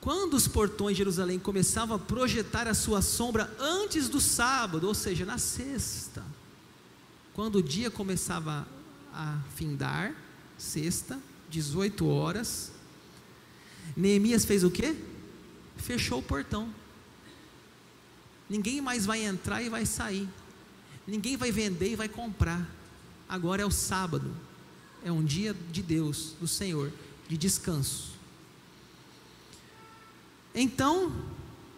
Quando 0.05 0.35
os 0.35 0.47
portões 0.47 0.95
de 0.95 0.99
Jerusalém 0.99 1.39
começavam 1.39 1.97
a 1.97 1.99
projetar 1.99 2.69
a 2.69 2.75
sua 2.75 3.01
sombra 3.01 3.51
antes 3.59 4.07
do 4.07 4.21
sábado, 4.21 4.87
ou 4.87 4.93
seja, 4.93 5.25
na 5.25 5.39
sexta, 5.39 6.23
quando 7.33 7.57
o 7.57 7.63
dia 7.63 7.91
começava 7.91 8.69
a 9.15 9.41
findar, 9.57 10.15
sexta, 10.59 11.19
18 11.49 12.07
horas, 12.07 12.71
Neemias 13.97 14.45
fez 14.45 14.63
o 14.63 14.71
quê? 14.71 14.95
Fechou 15.79 16.19
o 16.19 16.23
portão. 16.23 16.69
Ninguém 18.47 18.83
mais 18.83 19.07
vai 19.07 19.25
entrar 19.25 19.63
e 19.63 19.71
vai 19.71 19.87
sair. 19.87 20.29
Ninguém 21.07 21.35
vai 21.35 21.51
vender 21.51 21.93
e 21.93 21.97
vai 21.97 22.11
comprar. 22.11 22.69
Agora 23.27 23.63
é 23.63 23.65
o 23.65 23.71
sábado. 23.71 24.37
É 25.03 25.11
um 25.11 25.25
dia 25.25 25.57
de 25.73 25.83
Deus, 25.83 26.35
do 26.39 26.47
Senhor, 26.47 26.93
de 27.27 27.39
descanso. 27.39 28.14
Então, 30.55 31.13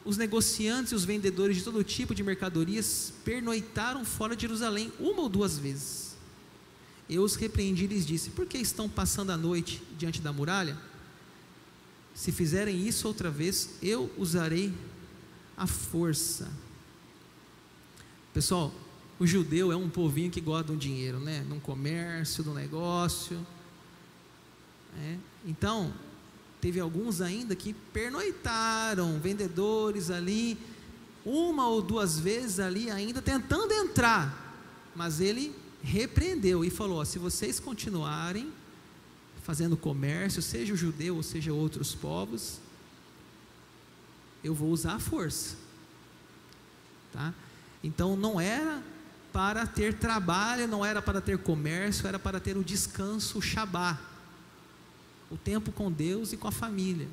os 0.05 0.17
negociantes 0.17 0.93
e 0.93 0.95
os 0.95 1.05
vendedores 1.05 1.57
de 1.57 1.63
todo 1.63 1.83
tipo 1.83 2.15
de 2.15 2.23
mercadorias 2.23 3.13
pernoitaram 3.25 4.05
fora 4.05 4.37
de 4.37 4.43
Jerusalém 4.43 4.93
uma 5.01 5.23
ou 5.23 5.29
duas 5.29 5.59
vezes. 5.59 6.17
Eu 7.09 7.23
os 7.23 7.37
repreendi 7.37 7.85
e 7.85 7.89
lhes 7.89 8.07
disse: 8.07 8.31
Por 8.31 8.47
que 8.47 8.59
estão 8.59 8.89
passando 8.89 9.31
a 9.31 9.37
noite 9.37 9.83
diante 9.97 10.21
da 10.21 10.33
muralha? 10.33 10.77
Se 12.15 12.33
fizerem 12.33 12.87
isso 12.87 13.07
outra 13.07 13.31
vez, 13.31 13.71
eu 13.83 14.11
usarei 14.17 14.73
a 15.57 15.67
força. 15.67 16.51
Pessoal, 18.33 18.73
o 19.19 19.27
judeu 19.27 19.73
é 19.73 19.77
um 19.77 19.89
povinho 19.89 20.31
que 20.31 20.41
gosta 20.41 20.73
do 20.73 20.77
dinheiro, 20.77 21.19
né? 21.19 21.45
Num 21.49 21.59
comércio, 21.59 22.45
do 22.45 22.53
negócio. 22.53 23.45
É. 24.99 25.17
Então, 25.47 25.93
teve 26.67 26.81
alguns 26.81 27.21
ainda 27.21 27.55
que 27.55 27.73
pernoitaram, 27.73 29.21
vendedores 29.21 30.11
ali, 30.11 30.59
uma 31.25 31.69
ou 31.69 31.81
duas 31.81 32.19
vezes 32.19 32.59
ali 32.59 32.91
ainda 32.91 33.23
tentando 33.23 33.73
entrar, 33.73 34.93
mas 34.93 35.21
ele 35.21 35.55
repreendeu 35.81 36.65
e 36.65 36.71
falou: 36.71 36.99
ó, 36.99 37.05
se 37.05 37.21
vocês 37.21 37.61
continuarem 37.61 38.53
fazendo 39.45 39.77
comércio, 39.77 40.43
seja 40.43 40.75
o 40.75 40.77
judeu 40.77 41.15
ou 41.15 41.23
seja 41.23 41.53
outros 41.53 41.95
povos, 41.95 42.59
eu 44.43 44.53
vou 44.53 44.71
usar 44.71 44.95
a 44.95 44.99
força. 44.99 45.55
Tá? 47.13 47.33
Então 47.81 48.17
não 48.17 48.41
era 48.41 48.83
para 49.33 49.69
ter 49.69 49.95
trabalho, 49.95 50.67
não 50.67 50.85
era 50.85 51.01
para 51.01 51.21
ter 51.21 51.39
comércio, 51.39 52.09
era 52.09 52.19
para 52.19 52.41
ter 52.41 52.57
o 52.57 52.65
descanso, 52.65 53.39
o 53.39 53.43
Shabá, 53.43 54.16
o 55.31 55.37
tempo 55.37 55.73
com 55.73 55.91
Deus 55.91 56.33
e 56.33 56.37
com 56.37 56.49
a 56.49 56.53
família. 56.53 57.09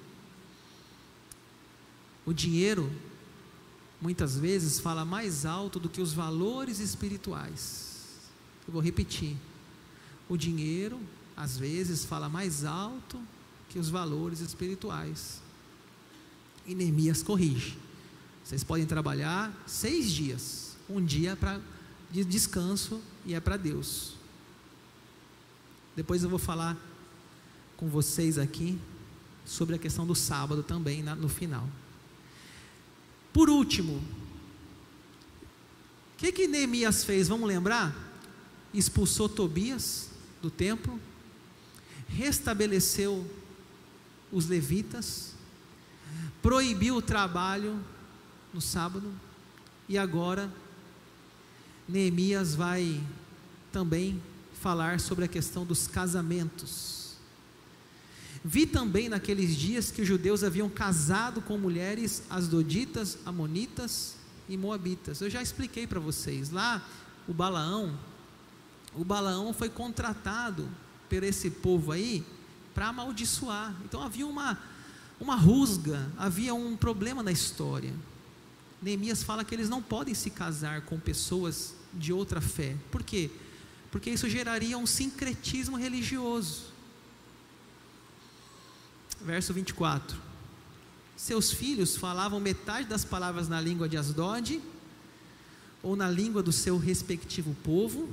O 2.25 2.33
dinheiro, 2.33 2.91
muitas 4.01 4.37
vezes, 4.37 4.79
fala 4.79 5.03
mais 5.03 5.45
alto 5.45 5.79
do 5.79 5.89
que 5.89 6.01
os 6.01 6.13
valores 6.13 6.79
espirituais. 6.79 8.29
Eu 8.67 8.73
vou 8.73 8.81
repetir. 8.81 9.35
O 10.29 10.37
dinheiro, 10.37 10.99
às 11.35 11.57
vezes, 11.57 12.05
fala 12.05 12.29
mais 12.29 12.63
alto 12.63 13.21
que 13.69 13.79
os 13.79 13.89
valores 13.89 14.39
espirituais. 14.39 15.41
E 16.65 16.73
Neemias 16.73 17.21
corrige. 17.21 17.77
Vocês 18.43 18.63
podem 18.63 18.85
trabalhar 18.85 19.51
seis 19.65 20.11
dias. 20.11 20.77
Um 20.89 21.03
dia 21.03 21.35
para 21.35 21.59
de 22.11 22.23
descanso 22.23 23.01
e 23.25 23.33
é 23.33 23.39
para 23.39 23.57
Deus. 23.57 24.13
Depois 25.95 26.23
eu 26.23 26.29
vou 26.29 26.37
falar 26.37 26.77
com 27.77 27.87
vocês 27.87 28.37
aqui 28.37 28.79
sobre 29.45 29.75
a 29.75 29.79
questão 29.79 30.05
do 30.05 30.15
sábado 30.15 30.63
também 30.63 31.03
na, 31.03 31.15
no 31.15 31.27
final. 31.27 31.67
Por 33.31 33.49
último, 33.49 34.01
o 36.13 36.17
que 36.17 36.31
que 36.31 36.47
Neemias 36.47 37.03
fez? 37.03 37.27
Vamos 37.27 37.47
lembrar? 37.47 37.95
Expulsou 38.73 39.27
Tobias 39.27 40.09
do 40.41 40.49
templo, 40.49 40.99
restabeleceu 42.07 43.25
os 44.31 44.47
levitas, 44.47 45.33
proibiu 46.41 46.97
o 46.97 47.01
trabalho 47.01 47.79
no 48.53 48.61
sábado 48.61 49.11
e 49.89 49.97
agora 49.97 50.51
Neemias 51.87 52.55
vai 52.55 53.01
também 53.71 54.21
falar 54.61 54.99
sobre 54.99 55.25
a 55.25 55.27
questão 55.27 55.65
dos 55.65 55.87
casamentos. 55.87 57.02
Vi 58.43 58.65
também 58.65 59.09
naqueles 59.09 59.55
dias 59.55 59.91
que 59.91 60.01
os 60.01 60.07
judeus 60.07 60.43
haviam 60.43 60.69
casado 60.69 61.41
com 61.41 61.57
mulheres 61.57 62.23
asdoditas, 62.29 63.17
amonitas 63.25 64.15
e 64.47 64.57
moabitas. 64.57 65.21
Eu 65.21 65.29
já 65.29 65.41
expliquei 65.41 65.85
para 65.85 65.99
vocês. 65.99 66.49
Lá, 66.49 66.85
o 67.27 67.33
Balaão, 67.33 67.97
o 68.95 69.03
Balaão 69.03 69.53
foi 69.53 69.69
contratado 69.69 70.69
por 71.09 71.23
esse 71.23 71.49
povo 71.49 71.91
aí 71.91 72.25
para 72.73 72.87
amaldiçoar. 72.87 73.75
Então 73.85 74.01
havia 74.01 74.25
uma, 74.25 74.59
uma 75.19 75.35
rusga, 75.35 76.11
havia 76.17 76.53
um 76.53 76.75
problema 76.75 77.21
na 77.21 77.31
história. 77.31 77.93
Neemias 78.81 79.23
fala 79.23 79.45
que 79.45 79.55
eles 79.55 79.69
não 79.69 79.81
podem 79.81 80.13
se 80.13 80.29
casar 80.29 80.81
com 80.81 80.99
pessoas 80.99 81.73
de 81.93 82.11
outra 82.11 82.41
fé. 82.41 82.75
Por 82.91 83.03
quê? 83.03 83.29
Porque 83.91 84.09
isso 84.09 84.27
geraria 84.27 84.77
um 84.77 84.85
sincretismo 84.85 85.77
religioso. 85.77 86.72
Verso 89.23 89.53
24: 89.53 90.17
Seus 91.15 91.51
filhos 91.51 91.95
falavam 91.95 92.39
metade 92.39 92.87
das 92.87 93.05
palavras 93.05 93.47
na 93.47 93.61
língua 93.61 93.87
de 93.87 93.97
Asdod, 93.97 94.61
ou 95.81 95.95
na 95.95 96.09
língua 96.09 96.43
do 96.43 96.51
seu 96.51 96.77
respectivo 96.77 97.55
povo, 97.63 98.09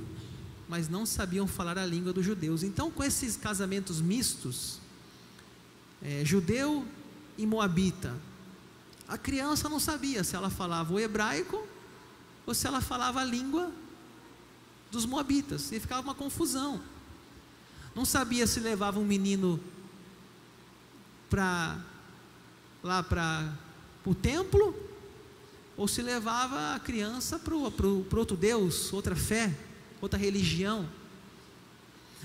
mas 0.69 0.87
não 0.87 1.05
sabiam 1.05 1.47
falar 1.47 1.77
a 1.77 1.85
língua 1.85 2.13
dos 2.13 2.25
judeus. 2.25 2.63
Então, 2.63 2.89
com 2.89 3.03
esses 3.03 3.35
casamentos 3.35 3.99
mistos, 3.99 4.79
é, 6.01 6.23
judeu 6.23 6.85
e 7.37 7.45
moabita, 7.45 8.15
a 9.07 9.17
criança 9.17 9.67
não 9.67 9.79
sabia 9.79 10.23
se 10.23 10.35
ela 10.35 10.49
falava 10.49 10.93
o 10.93 10.99
hebraico 10.99 11.67
ou 12.45 12.53
se 12.53 12.65
ela 12.65 12.79
falava 12.79 13.19
a 13.19 13.25
língua 13.25 13.71
dos 14.89 15.05
moabitas, 15.05 15.71
e 15.71 15.79
ficava 15.79 16.01
uma 16.01 16.15
confusão. 16.15 16.81
Não 17.95 18.05
sabia 18.05 18.47
se 18.47 18.59
levava 18.59 18.99
um 18.99 19.05
menino 19.05 19.59
para 21.31 21.79
lá 22.83 23.01
para 23.01 23.57
o 24.05 24.13
templo 24.13 24.75
ou 25.77 25.87
se 25.87 26.01
levava 26.01 26.75
a 26.75 26.79
criança 26.79 27.39
para 27.39 27.55
outro 27.55 28.35
Deus, 28.35 28.91
outra 28.91 29.15
fé, 29.15 29.57
outra 30.01 30.19
religião. 30.19 30.87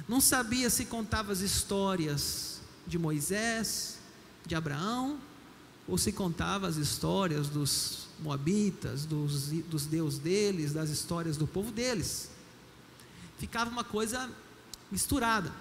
Não 0.08 0.20
sabia 0.20 0.68
se 0.68 0.86
contava 0.86 1.32
as 1.32 1.40
histórias 1.40 2.60
de 2.84 2.98
Moisés, 2.98 3.98
de 4.44 4.56
Abraão, 4.56 5.20
ou 5.86 5.96
se 5.96 6.10
contava 6.10 6.66
as 6.66 6.76
histórias 6.76 7.48
dos 7.48 8.08
moabitas, 8.18 9.06
dos, 9.06 9.50
dos 9.70 9.86
deuses 9.86 10.18
deles, 10.18 10.72
das 10.72 10.90
histórias 10.90 11.36
do 11.36 11.46
povo 11.46 11.70
deles. 11.70 12.28
Ficava 13.38 13.70
uma 13.70 13.84
coisa 13.84 14.28
misturada. 14.90 15.52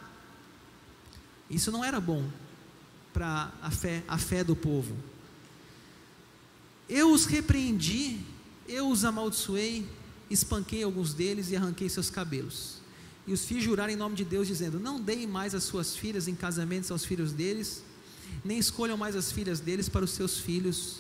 Isso 1.48 1.72
não 1.72 1.84
era 1.84 2.02
bom 2.02 2.28
para 3.16 3.50
a 3.62 3.72
fé, 3.72 4.04
a 4.10 4.18
fé 4.18 4.44
do 4.44 4.58
povo. 4.58 4.94
Eu 6.90 7.14
os 7.14 7.26
repreendi, 7.26 8.20
eu 8.68 8.90
os 8.90 9.06
amaldiçoei, 9.06 9.88
espanquei 10.30 10.84
alguns 10.84 11.14
deles 11.14 11.50
e 11.50 11.56
arranquei 11.56 11.88
seus 11.88 12.10
cabelos. 12.10 12.82
E 13.26 13.32
os 13.32 13.46
fiz 13.46 13.64
jurar 13.64 13.90
em 13.90 13.96
nome 13.96 14.18
de 14.18 14.26
Deus, 14.26 14.48
dizendo: 14.48 14.82
Não 14.82 15.00
deem 15.00 15.26
mais 15.26 15.56
as 15.56 15.64
suas 15.64 15.96
filhas 15.96 16.28
em 16.28 16.36
casamentos 16.36 16.92
aos 16.92 17.06
filhos 17.06 17.32
deles, 17.32 17.82
nem 18.44 18.60
escolham 18.60 18.98
mais 18.98 19.16
as 19.16 19.32
filhas 19.32 19.62
deles 19.62 19.88
para 19.88 20.04
os 20.04 20.12
seus 20.12 20.38
filhos 20.38 20.98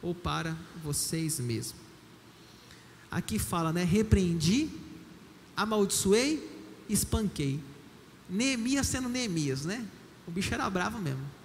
ou 0.00 0.14
para 0.14 0.56
vocês 0.84 1.40
mesmos. 1.40 1.74
Aqui 3.10 3.40
fala, 3.40 3.72
né? 3.72 3.82
Repreendi, 3.82 4.70
amaldiçoei, 5.56 6.48
espanquei. 6.88 7.58
Neemias 8.28 8.86
sendo 8.86 9.08
Neemias, 9.08 9.64
né? 9.64 9.84
O 10.28 10.30
bicho 10.30 10.54
era 10.54 10.70
bravo 10.70 11.00
mesmo. 11.00 11.39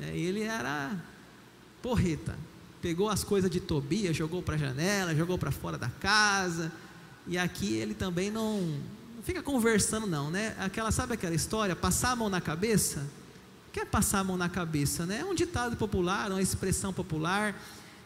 É, 0.00 0.16
ele 0.16 0.42
era 0.42 0.92
porreta. 1.82 2.36
Pegou 2.80 3.08
as 3.08 3.24
coisas 3.24 3.50
de 3.50 3.60
Tobias, 3.60 4.16
jogou 4.16 4.42
para 4.42 4.54
a 4.54 4.58
janela, 4.58 5.14
jogou 5.14 5.36
para 5.36 5.50
fora 5.50 5.76
da 5.76 5.88
casa. 5.88 6.72
E 7.26 7.36
aqui 7.36 7.74
ele 7.74 7.94
também 7.94 8.30
não, 8.30 8.60
não 9.16 9.22
fica 9.22 9.42
conversando, 9.42 10.06
não, 10.06 10.30
né? 10.30 10.54
Aquela, 10.58 10.90
sabe 10.90 11.14
aquela 11.14 11.34
história? 11.34 11.74
Passar 11.74 12.12
a 12.12 12.16
mão 12.16 12.28
na 12.28 12.40
cabeça 12.40 13.06
que 13.70 13.80
é 13.80 13.84
passar 13.84 14.20
a 14.20 14.24
mão 14.24 14.36
na 14.36 14.48
cabeça, 14.48 15.04
né? 15.04 15.20
É 15.20 15.24
um 15.24 15.34
ditado 15.34 15.76
popular, 15.76 16.30
uma 16.30 16.40
expressão 16.40 16.92
popular 16.92 17.54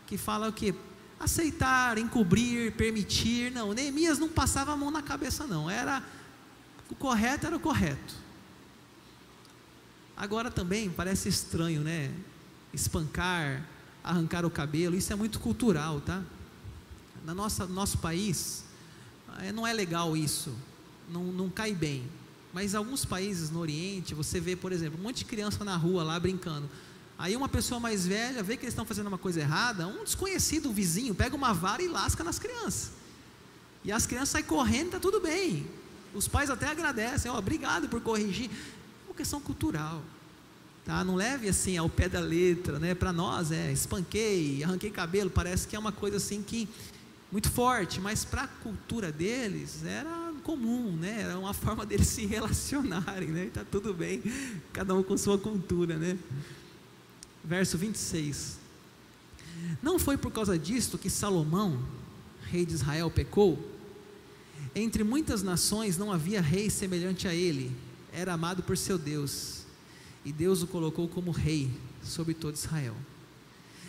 que 0.06 0.18
fala 0.18 0.48
o 0.48 0.52
que? 0.52 0.74
aceitar, 1.22 1.98
encobrir, 1.98 2.72
permitir. 2.72 3.50
Não, 3.52 3.72
Neemias 3.72 4.18
não 4.18 4.28
passava 4.28 4.72
a 4.72 4.76
mão 4.76 4.90
na 4.90 5.02
cabeça, 5.02 5.46
não. 5.46 5.70
Era 5.70 6.02
o 6.90 6.94
correto 6.94 7.46
era 7.46 7.56
o 7.56 7.60
correto. 7.60 8.14
Agora 10.22 10.52
também 10.52 10.88
parece 10.88 11.28
estranho, 11.28 11.80
né? 11.80 12.08
Espancar, 12.72 13.66
arrancar 14.04 14.46
o 14.46 14.50
cabelo, 14.50 14.94
isso 14.94 15.12
é 15.12 15.16
muito 15.16 15.40
cultural, 15.40 16.00
tá? 16.00 16.22
Na 17.26 17.34
nossa 17.34 17.66
nosso 17.66 17.98
país 17.98 18.62
é, 19.40 19.50
não 19.50 19.66
é 19.66 19.72
legal 19.72 20.16
isso, 20.16 20.54
não, 21.10 21.24
não 21.24 21.50
cai 21.50 21.74
bem. 21.74 22.08
Mas 22.52 22.72
alguns 22.72 23.04
países 23.04 23.50
no 23.50 23.58
Oriente, 23.58 24.14
você 24.14 24.38
vê, 24.38 24.54
por 24.54 24.70
exemplo, 24.70 24.96
um 24.96 25.02
monte 25.02 25.16
de 25.16 25.24
criança 25.24 25.64
na 25.64 25.74
rua 25.74 26.04
lá 26.04 26.20
brincando. 26.20 26.70
Aí 27.18 27.34
uma 27.34 27.48
pessoa 27.48 27.80
mais 27.80 28.06
velha 28.06 28.44
vê 28.44 28.56
que 28.56 28.62
eles 28.62 28.74
estão 28.74 28.86
fazendo 28.86 29.08
uma 29.08 29.18
coisa 29.18 29.40
errada, 29.40 29.88
um 29.88 30.04
desconhecido, 30.04 30.70
um 30.70 30.72
vizinho, 30.72 31.16
pega 31.16 31.34
uma 31.34 31.52
vara 31.52 31.82
e 31.82 31.88
lasca 31.88 32.22
nas 32.22 32.38
crianças. 32.38 32.92
E 33.82 33.90
as 33.90 34.06
crianças 34.06 34.28
saem 34.28 34.44
correndo, 34.44 34.86
está 34.86 35.00
tudo 35.00 35.20
bem. 35.20 35.66
Os 36.14 36.28
pais 36.28 36.48
até 36.48 36.68
agradecem, 36.68 37.28
ó, 37.28 37.34
oh, 37.34 37.38
obrigado 37.38 37.88
por 37.88 38.00
corrigir. 38.00 38.48
É 38.48 39.06
uma 39.08 39.14
questão 39.16 39.40
cultural. 39.40 40.00
Tá? 40.84 41.04
Não 41.04 41.14
leve 41.14 41.48
assim 41.48 41.76
ao 41.76 41.88
pé 41.88 42.08
da 42.08 42.18
letra, 42.18 42.78
né? 42.78 42.94
Para 42.94 43.12
nós 43.12 43.52
é 43.52 43.70
espanquei, 43.72 44.64
arranquei 44.64 44.90
cabelo, 44.90 45.30
parece 45.30 45.66
que 45.68 45.76
é 45.76 45.78
uma 45.78 45.92
coisa 45.92 46.16
assim 46.16 46.42
que 46.42 46.68
muito 47.30 47.50
forte, 47.50 48.00
mas 48.00 48.24
para 48.24 48.42
a 48.42 48.48
cultura 48.48 49.10
deles 49.10 49.84
era 49.84 50.32
comum, 50.42 50.92
né? 50.96 51.22
Era 51.22 51.38
uma 51.38 51.54
forma 51.54 51.86
deles 51.86 52.08
se 52.08 52.26
relacionarem, 52.26 53.28
né? 53.28 53.46
Está 53.46 53.64
tudo 53.64 53.94
bem, 53.94 54.22
cada 54.72 54.94
um 54.94 55.02
com 55.02 55.16
sua 55.16 55.38
cultura, 55.38 55.96
né? 55.96 56.18
Verso 57.44 57.78
26. 57.78 58.58
Não 59.82 59.98
foi 59.98 60.16
por 60.16 60.32
causa 60.32 60.58
disto 60.58 60.98
que 60.98 61.08
Salomão, 61.08 61.80
rei 62.50 62.66
de 62.66 62.74
Israel, 62.74 63.10
pecou? 63.10 63.70
Entre 64.74 65.04
muitas 65.04 65.42
nações 65.42 65.96
não 65.96 66.12
havia 66.12 66.40
rei 66.40 66.68
semelhante 66.70 67.28
a 67.28 67.34
ele, 67.34 67.74
era 68.12 68.32
amado 68.32 68.62
por 68.62 68.76
seu 68.76 68.98
Deus, 68.98 69.61
e 70.24 70.32
Deus 70.32 70.62
o 70.62 70.66
colocou 70.66 71.08
como 71.08 71.30
rei 71.30 71.70
sobre 72.02 72.34
todo 72.34 72.54
Israel. 72.54 72.94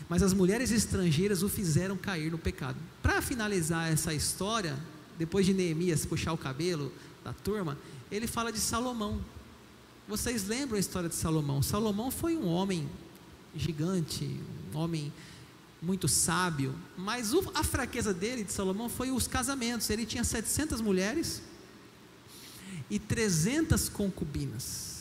Mas 0.10 0.22
as 0.22 0.34
mulheres 0.34 0.72
estrangeiras 0.72 1.43
o 1.43 1.50
fizeram 1.50 1.98
cair 1.98 2.32
no 2.32 2.38
pecado. 2.38 2.78
Para 3.02 3.22
finalizar 3.22 3.91
essa 3.91 4.13
história, 4.13 4.78
depois 5.17 5.46
de 5.46 5.54
Neemias 5.54 6.06
puxar 6.06 6.34
o 6.34 6.38
cabelo 6.38 6.91
da 7.24 7.34
turma, 7.34 7.78
ele 8.12 8.28
fala 8.28 8.52
de 8.52 8.60
Salomão. 8.60 9.24
Vocês 10.08 10.48
lembram 10.48 10.78
a 10.78 10.80
história 10.80 11.08
de 11.08 11.15
Salomão? 11.15 11.62
Salomão 11.62 12.12
foi 12.12 12.36
um 12.36 12.46
homem 12.46 12.89
gigante, 13.56 14.39
um 14.74 14.78
homem 14.78 15.13
muito 15.82 16.08
sábio, 16.08 16.74
mas 16.98 17.32
a 17.54 17.63
fraqueza 17.63 18.13
dele, 18.13 18.43
de 18.43 18.52
Salomão, 18.52 18.89
foi 18.89 19.12
os 19.12 19.28
casamentos. 19.28 19.89
Ele 19.89 20.06
tinha 20.06 20.24
700 20.24 20.82
mulheres 20.82 21.41
e 22.89 23.00
300 23.00 23.89
concubinas. 23.89 24.92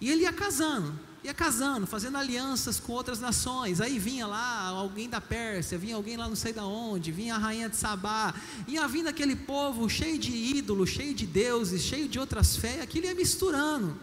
E 0.00 0.10
ele 0.10 0.22
ia 0.22 0.32
casando, 0.32 0.98
ia 1.24 1.34
casando, 1.34 1.86
fazendo 1.86 2.16
alianças 2.18 2.78
com 2.78 2.92
outras 2.92 3.20
nações. 3.20 3.80
Aí 3.80 3.98
vinha 3.98 4.26
lá 4.26 4.68
alguém 4.68 5.08
da 5.08 5.20
Pérsia, 5.20 5.76
vinha 5.78 5.96
alguém 5.96 6.16
lá 6.16 6.28
não 6.28 6.36
sei 6.36 6.52
da 6.52 6.64
onde, 6.64 7.10
vinha 7.10 7.34
a 7.34 7.38
rainha 7.38 7.68
de 7.68 7.76
Sabá, 7.76 8.34
ia 8.68 8.86
vindo 8.86 9.08
aquele 9.08 9.34
povo 9.34 9.88
cheio 9.88 10.18
de 10.18 10.30
ídolos, 10.30 10.90
cheio 10.90 11.14
de 11.14 11.26
deuses, 11.26 11.82
cheio 11.82 12.08
de 12.08 12.18
outras 12.18 12.56
fés, 12.56 12.80
aquilo 12.80 13.06
ia 13.06 13.14
misturando. 13.14 13.96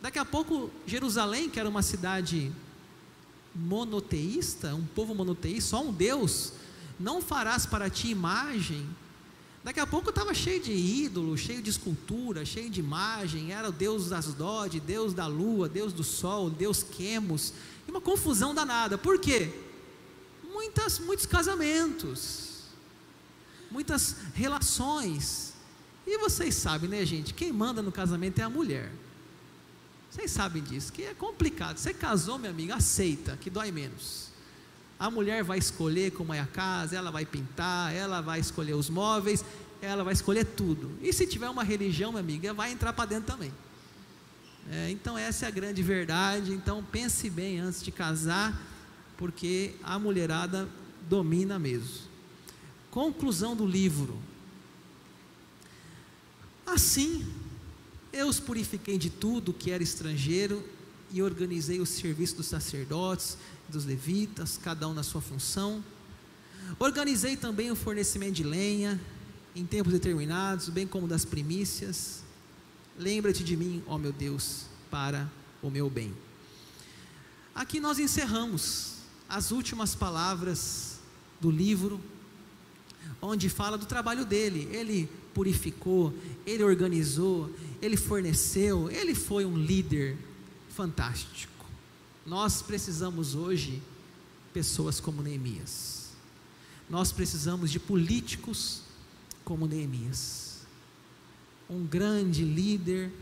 Daqui 0.00 0.18
a 0.18 0.24
pouco, 0.24 0.70
Jerusalém, 0.86 1.50
que 1.50 1.58
era 1.58 1.68
uma 1.68 1.82
cidade 1.82 2.52
monoteísta, 3.54 4.74
um 4.74 4.84
povo 4.84 5.14
monoteísta, 5.14 5.70
só 5.70 5.82
um 5.82 5.92
Deus, 5.92 6.52
não 6.98 7.20
farás 7.20 7.66
para 7.66 7.90
ti 7.90 8.08
imagem. 8.08 8.86
Daqui 9.66 9.80
a 9.80 9.86
pouco 9.86 10.10
estava 10.10 10.32
cheio 10.32 10.62
de 10.62 10.70
ídolo, 10.70 11.36
cheio 11.36 11.60
de 11.60 11.70
escultura, 11.70 12.44
cheio 12.44 12.70
de 12.70 12.78
imagem, 12.78 13.50
era 13.50 13.68
o 13.68 13.72
Deus 13.72 14.10
das 14.10 14.26
Dode, 14.32 14.78
Deus 14.78 15.12
da 15.12 15.26
lua, 15.26 15.68
Deus 15.68 15.92
do 15.92 16.04
sol, 16.04 16.48
Deus 16.48 16.84
Quemos, 16.84 17.52
e 17.84 17.90
uma 17.90 18.00
confusão 18.00 18.54
danada. 18.54 18.96
Por 18.96 19.18
quê? 19.18 19.52
Muitas, 20.52 21.00
muitos 21.00 21.26
casamentos, 21.26 22.60
muitas 23.68 24.14
relações. 24.34 25.54
E 26.06 26.16
vocês 26.16 26.54
sabem, 26.54 26.88
né, 26.88 27.04
gente? 27.04 27.34
Quem 27.34 27.52
manda 27.52 27.82
no 27.82 27.90
casamento 27.90 28.38
é 28.38 28.44
a 28.44 28.48
mulher. 28.48 28.92
Vocês 30.08 30.30
sabem 30.30 30.62
disso, 30.62 30.92
que 30.92 31.02
é 31.02 31.12
complicado. 31.12 31.78
Você 31.78 31.92
casou, 31.92 32.38
meu 32.38 32.52
amigo, 32.52 32.72
aceita, 32.72 33.36
que 33.36 33.50
dói 33.50 33.72
menos. 33.72 34.28
A 34.98 35.10
mulher 35.10 35.44
vai 35.44 35.58
escolher 35.58 36.12
como 36.12 36.32
é 36.32 36.40
a 36.40 36.46
casa, 36.46 36.96
ela 36.96 37.10
vai 37.10 37.26
pintar, 37.26 37.94
ela 37.94 38.20
vai 38.20 38.40
escolher 38.40 38.74
os 38.74 38.88
móveis, 38.88 39.44
ela 39.82 40.02
vai 40.02 40.14
escolher 40.14 40.44
tudo. 40.44 40.90
E 41.02 41.12
se 41.12 41.26
tiver 41.26 41.48
uma 41.50 41.62
religião, 41.62 42.12
minha 42.12 42.20
amiga, 42.20 42.54
vai 42.54 42.72
entrar 42.72 42.92
para 42.92 43.04
dentro 43.06 43.26
também. 43.26 43.52
É, 44.70 44.90
então 44.90 45.16
essa 45.16 45.44
é 45.44 45.48
a 45.48 45.50
grande 45.50 45.82
verdade. 45.82 46.52
Então 46.52 46.82
pense 46.82 47.28
bem 47.30 47.60
antes 47.60 47.82
de 47.82 47.90
casar, 47.90 48.60
porque 49.16 49.74
a 49.82 49.98
mulherada 49.98 50.68
domina 51.08 51.58
mesmo. 51.58 52.06
Conclusão 52.90 53.54
do 53.54 53.66
livro. 53.66 54.18
Assim, 56.66 57.24
eu 58.12 58.26
os 58.26 58.40
purifiquei 58.40 58.98
de 58.98 59.10
tudo 59.10 59.52
que 59.52 59.70
era 59.70 59.82
estrangeiro 59.82 60.64
e 61.12 61.22
organizei 61.22 61.80
o 61.80 61.86
serviço 61.86 62.36
dos 62.36 62.46
sacerdotes, 62.46 63.38
dos 63.68 63.84
levitas, 63.84 64.58
cada 64.62 64.88
um 64.88 64.94
na 64.94 65.02
sua 65.02 65.20
função. 65.20 65.84
Organizei 66.78 67.36
também 67.36 67.70
o 67.70 67.76
fornecimento 67.76 68.34
de 68.34 68.42
lenha 68.42 69.00
em 69.54 69.64
tempos 69.64 69.92
determinados, 69.92 70.68
bem 70.68 70.86
como 70.86 71.08
das 71.08 71.24
primícias. 71.24 72.22
Lembra-te 72.98 73.42
de 73.42 73.56
mim, 73.56 73.82
ó 73.86 73.98
meu 73.98 74.12
Deus, 74.12 74.66
para 74.90 75.30
o 75.62 75.70
meu 75.70 75.88
bem. 75.88 76.14
Aqui 77.54 77.80
nós 77.80 77.98
encerramos 77.98 78.96
as 79.28 79.50
últimas 79.50 79.94
palavras 79.94 81.00
do 81.40 81.50
livro, 81.50 82.00
onde 83.20 83.48
fala 83.48 83.78
do 83.78 83.86
trabalho 83.86 84.24
dele. 84.24 84.68
Ele 84.70 85.08
purificou, 85.32 86.14
ele 86.46 86.62
organizou, 86.62 87.50
ele 87.80 87.96
forneceu, 87.96 88.90
ele 88.90 89.14
foi 89.14 89.44
um 89.44 89.56
líder 89.56 90.16
fantástico. 90.70 91.55
Nós 92.26 92.60
precisamos 92.60 93.34
hoje 93.34 93.82
pessoas 94.52 94.98
como 94.98 95.22
Neemias. 95.22 96.10
Nós 96.90 97.12
precisamos 97.12 97.70
de 97.70 97.78
políticos 97.78 98.82
como 99.44 99.66
Neemias. 99.66 100.66
Um 101.70 101.86
grande 101.86 102.44
líder, 102.44 103.12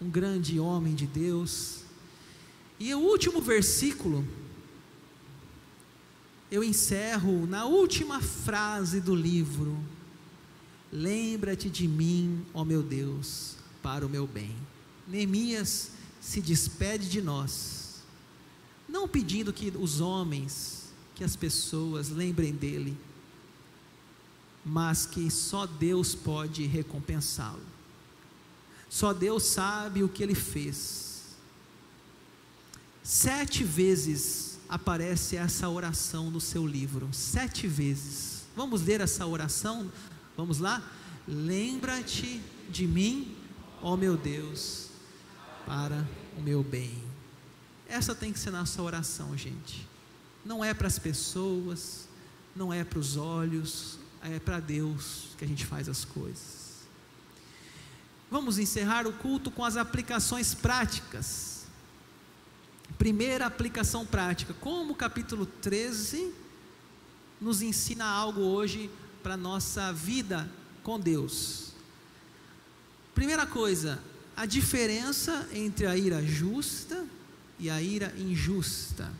um 0.00 0.08
grande 0.08 0.58
homem 0.58 0.94
de 0.94 1.06
Deus. 1.06 1.80
E 2.80 2.94
o 2.94 2.98
último 2.98 3.40
versículo 3.40 4.26
eu 6.50 6.62
encerro 6.62 7.46
na 7.46 7.64
última 7.64 8.20
frase 8.20 9.00
do 9.00 9.14
livro, 9.14 9.76
Lembra-te 10.92 11.68
de 11.68 11.86
mim, 11.88 12.44
ó 12.54 12.64
meu 12.64 12.82
Deus, 12.82 13.56
para 13.82 14.06
o 14.06 14.08
meu 14.08 14.26
bem. 14.26 14.54
Neemias 15.06 15.90
se 16.20 16.40
despede 16.40 17.10
de 17.10 17.20
nós, 17.20 17.85
não 18.96 19.06
pedindo 19.06 19.52
que 19.52 19.72
os 19.78 20.00
homens, 20.00 20.92
que 21.14 21.22
as 21.22 21.36
pessoas 21.36 22.08
lembrem 22.08 22.52
dele, 22.52 22.96
mas 24.64 25.06
que 25.06 25.30
só 25.30 25.66
Deus 25.66 26.14
pode 26.14 26.66
recompensá-lo. 26.66 27.62
Só 28.88 29.12
Deus 29.12 29.44
sabe 29.44 30.02
o 30.02 30.08
que 30.08 30.22
ele 30.22 30.34
fez. 30.34 31.36
Sete 33.02 33.62
vezes 33.62 34.58
aparece 34.68 35.36
essa 35.36 35.68
oração 35.68 36.30
no 36.30 36.40
seu 36.40 36.66
livro, 36.66 37.08
sete 37.12 37.68
vezes. 37.68 38.42
Vamos 38.56 38.82
ler 38.82 39.00
essa 39.00 39.26
oração 39.26 39.90
Vamos 40.36 40.58
lá? 40.58 40.82
Lembra-te 41.26 42.42
de 42.68 42.86
mim, 42.86 43.34
ó 43.80 43.96
meu 43.96 44.18
Deus, 44.18 44.90
para 45.64 46.06
o 46.36 46.42
meu 46.42 46.62
bem. 46.62 47.05
Essa 47.88 48.14
tem 48.14 48.32
que 48.32 48.38
ser 48.38 48.50
nossa 48.50 48.82
oração, 48.82 49.36
gente. 49.36 49.86
Não 50.44 50.64
é 50.64 50.74
para 50.74 50.86
as 50.86 50.98
pessoas, 50.98 52.08
não 52.54 52.72
é 52.72 52.84
para 52.84 52.98
os 52.98 53.16
olhos, 53.16 53.98
é 54.22 54.38
para 54.38 54.60
Deus 54.60 55.28
que 55.38 55.44
a 55.44 55.48
gente 55.48 55.64
faz 55.64 55.88
as 55.88 56.04
coisas. 56.04 56.66
Vamos 58.30 58.58
encerrar 58.58 59.06
o 59.06 59.12
culto 59.12 59.50
com 59.50 59.64
as 59.64 59.76
aplicações 59.76 60.54
práticas. 60.54 61.64
Primeira 62.98 63.46
aplicação 63.46 64.04
prática: 64.04 64.54
como 64.54 64.92
o 64.92 64.96
capítulo 64.96 65.46
13 65.46 66.32
nos 67.40 67.62
ensina 67.62 68.04
algo 68.04 68.40
hoje 68.40 68.90
para 69.22 69.34
a 69.34 69.36
nossa 69.36 69.92
vida 69.92 70.50
com 70.82 70.98
Deus. 70.98 71.72
Primeira 73.14 73.46
coisa, 73.46 74.02
a 74.36 74.44
diferença 74.44 75.48
entre 75.52 75.86
a 75.86 75.96
ira 75.96 76.22
justa 76.22 77.06
e 77.58 77.70
a 77.70 77.80
ira 77.80 78.12
injusta. 78.16 79.12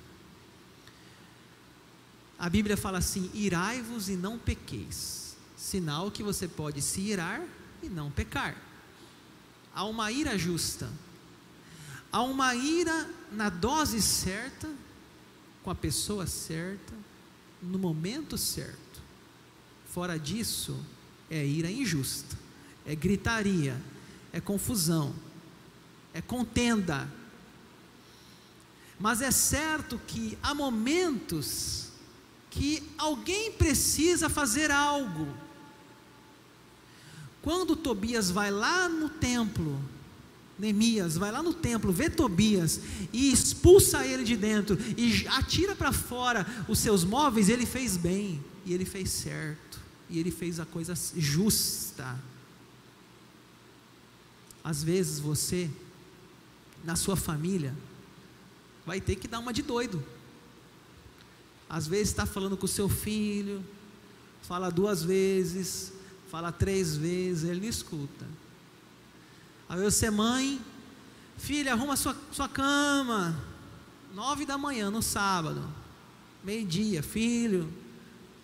a 2.38 2.49
Bíblia 2.51 2.77
fala 2.77 2.99
assim: 2.99 3.31
irai-vos 3.35 4.09
e 4.09 4.16
não 4.16 4.38
pequeis. 4.38 5.37
Sinal 5.57 6.11
que 6.11 6.22
você 6.22 6.46
pode 6.46 6.83
se 6.83 7.01
irar 7.01 7.42
e 7.83 7.88
não 7.88 8.11
pecar. 8.11 8.57
Há 9.75 9.85
uma 9.85 10.11
ira 10.12 10.38
justa. 10.38 10.88
Há 12.12 12.22
uma 12.22 12.55
ira 12.55 13.11
na 13.33 13.49
dose 13.49 14.01
certa, 14.01 14.70
com 15.62 15.70
a 15.70 15.75
pessoa 15.75 16.27
certa, 16.27 16.94
no 17.62 17.79
momento 17.79 18.38
certo. 18.38 19.03
Fora 19.88 20.18
disso, 20.18 20.79
é 21.31 21.44
ira 21.44 21.70
injusta, 21.70 22.37
é 22.85 22.94
gritaria, 22.94 23.81
é 24.33 24.40
confusão, 24.40 25.14
é 26.14 26.20
contenda. 26.20 27.11
Mas 28.99 29.21
é 29.21 29.31
certo 29.31 30.01
que 30.07 30.39
há 30.43 30.55
momentos 30.55 31.89
que 32.51 32.83
alguém 32.97 33.53
precisa 33.53 34.29
fazer 34.29 34.71
algo. 34.71 35.29
Quando 37.43 37.77
Tobias 37.77 38.31
vai 38.31 38.51
lá 38.51 38.89
no 38.89 39.09
templo, 39.09 39.79
Neemias 40.59 41.17
vai 41.17 41.31
lá 41.31 41.43
no 41.43 41.53
templo, 41.53 41.93
vê 41.93 42.09
Tobias 42.09 42.81
e 43.13 43.31
expulsa 43.31 44.07
ele 44.07 44.25
de 44.25 44.37
dentro 44.37 44.79
e 44.97 45.27
atira 45.29 45.77
para 45.77 45.93
fora 45.93 46.47
os 46.67 46.79
seus 46.79 47.05
móveis, 47.05 47.51
ele 47.51 47.67
fez 47.67 47.97
bem 47.97 48.43
e 48.65 48.73
ele 48.73 48.87
fez 48.87 49.11
certo 49.11 49.79
e 50.09 50.19
ele 50.19 50.31
fez 50.31 50.59
a 50.59 50.65
coisa 50.65 50.95
justa. 51.15 52.19
Às 54.65 54.83
vezes 54.83 55.21
você, 55.21 55.71
na 56.83 56.97
sua 56.97 57.17
família, 57.17 57.75
vai 58.87 59.01
ter 59.01 59.16
que 59.16 59.27
dar 59.27 59.40
uma 59.40 59.53
de 59.53 59.62
doido. 59.62 60.03
Às 61.68 61.88
vezes 61.88 62.09
está 62.09 62.25
falando 62.25 62.57
com 62.57 62.64
o 62.64 62.68
seu 62.68 62.88
filho, 62.88 63.62
fala 64.42 64.70
duas 64.70 65.03
vezes, 65.03 65.92
fala 66.31 66.53
três 66.53 66.96
vezes, 66.96 67.51
ele 67.51 67.61
não 67.61 67.68
escuta. 67.68 68.25
Aí 69.68 69.83
você, 69.83 70.09
mãe, 70.09 70.61
filha, 71.37 71.72
arruma 71.72 71.96
sua, 71.96 72.16
sua 72.31 72.49
cama, 72.49 73.37
nove 74.14 74.46
da 74.46 74.57
manhã 74.57 74.88
no 74.88 75.03
sábado, 75.03 75.68
meio-dia, 76.44 77.03
filho, 77.03 77.68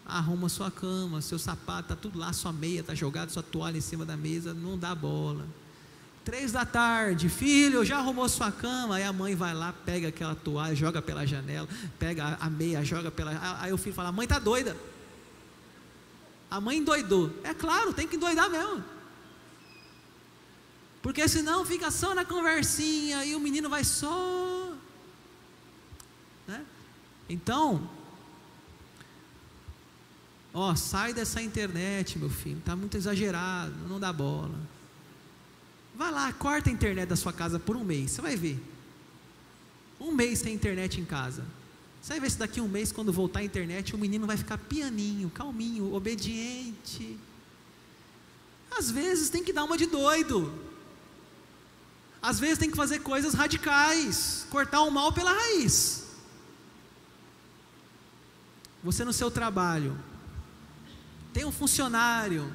arruma 0.04 0.48
sua 0.48 0.72
cama, 0.72 1.20
seu 1.20 1.38
sapato, 1.38 1.92
está 1.92 1.96
tudo 1.96 2.18
lá, 2.18 2.32
sua 2.32 2.52
meia 2.52 2.80
está 2.80 2.92
jogada, 2.96 3.30
sua 3.30 3.44
toalha 3.44 3.78
em 3.78 3.80
cima 3.80 4.04
da 4.04 4.16
mesa, 4.16 4.52
não 4.52 4.76
dá 4.76 4.92
bola. 4.92 5.46
Três 6.24 6.52
da 6.52 6.64
tarde, 6.64 7.28
filho, 7.28 7.84
já 7.84 7.98
arrumou 7.98 8.28
sua 8.28 8.52
cama? 8.52 8.96
Aí 8.96 9.02
a 9.02 9.12
mãe 9.12 9.34
vai 9.34 9.52
lá, 9.52 9.72
pega 9.72 10.08
aquela 10.08 10.36
toalha, 10.36 10.74
joga 10.74 11.02
pela 11.02 11.26
janela, 11.26 11.68
pega 11.98 12.38
a 12.40 12.48
meia, 12.48 12.84
joga 12.84 13.10
pela. 13.10 13.58
Aí 13.60 13.72
o 13.72 13.78
filho 13.78 13.94
fala: 13.94 14.10
a 14.10 14.12
mãe 14.12 14.24
está 14.24 14.38
doida. 14.38 14.76
A 16.48 16.60
mãe 16.60 16.78
endoidou. 16.78 17.32
É 17.42 17.52
claro, 17.52 17.92
tem 17.92 18.06
que 18.06 18.16
endoidar 18.16 18.48
mesmo. 18.48 18.84
Porque 21.02 21.26
senão 21.26 21.64
fica 21.64 21.90
só 21.90 22.14
na 22.14 22.24
conversinha 22.24 23.24
e 23.24 23.34
o 23.34 23.40
menino 23.40 23.68
vai 23.68 23.82
só. 23.82 24.72
Né? 26.46 26.64
Então, 27.28 27.90
ó, 30.54 30.72
sai 30.76 31.12
dessa 31.12 31.42
internet, 31.42 32.16
meu 32.16 32.30
filho, 32.30 32.58
está 32.58 32.76
muito 32.76 32.96
exagerado, 32.96 33.74
não 33.88 33.98
dá 33.98 34.12
bola. 34.12 34.54
Vai 35.94 36.10
lá, 36.10 36.32
corta 36.32 36.70
a 36.70 36.72
internet 36.72 37.08
da 37.08 37.16
sua 37.16 37.32
casa 37.32 37.58
por 37.58 37.76
um 37.76 37.84
mês, 37.84 38.10
você 38.10 38.22
vai 38.22 38.36
ver. 38.36 38.60
Um 40.00 40.12
mês 40.12 40.40
sem 40.40 40.54
internet 40.54 41.00
em 41.00 41.04
casa. 41.04 41.44
Você 42.00 42.14
vai 42.14 42.20
ver 42.20 42.30
se 42.30 42.38
daqui 42.38 42.58
a 42.58 42.62
um 42.62 42.68
mês, 42.68 42.90
quando 42.90 43.12
voltar 43.12 43.40
a 43.40 43.44
internet, 43.44 43.94
o 43.94 43.98
menino 43.98 44.26
vai 44.26 44.36
ficar 44.36 44.58
pianinho, 44.58 45.30
calminho, 45.30 45.94
obediente. 45.94 47.18
Às 48.76 48.90
vezes 48.90 49.30
tem 49.30 49.44
que 49.44 49.52
dar 49.52 49.64
uma 49.64 49.76
de 49.76 49.86
doido. 49.86 50.52
Às 52.20 52.40
vezes 52.40 52.58
tem 52.58 52.70
que 52.70 52.76
fazer 52.76 53.00
coisas 53.00 53.34
radicais, 53.34 54.46
cortar 54.50 54.82
o 54.82 54.90
mal 54.90 55.12
pela 55.12 55.32
raiz. 55.32 56.06
Você 58.82 59.04
no 59.04 59.12
seu 59.12 59.30
trabalho 59.30 59.96
tem 61.32 61.44
um 61.44 61.52
funcionário 61.52 62.52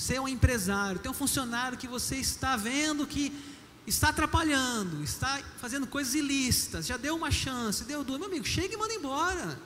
você 0.00 0.14
é 0.14 0.20
um 0.20 0.26
empresário, 0.26 0.98
tem 0.98 1.10
um 1.10 1.14
funcionário 1.14 1.76
que 1.76 1.86
você 1.86 2.16
está 2.16 2.56
vendo 2.56 3.06
que 3.06 3.30
está 3.86 4.08
atrapalhando, 4.08 5.04
está 5.04 5.42
fazendo 5.58 5.86
coisas 5.86 6.14
ilícitas, 6.14 6.86
já 6.86 6.96
deu 6.96 7.14
uma 7.14 7.30
chance, 7.30 7.84
deu 7.84 8.02
duas, 8.02 8.18
meu 8.18 8.28
amigo, 8.28 8.46
chega 8.46 8.72
e 8.72 8.78
manda 8.78 8.94
embora. 8.94 9.60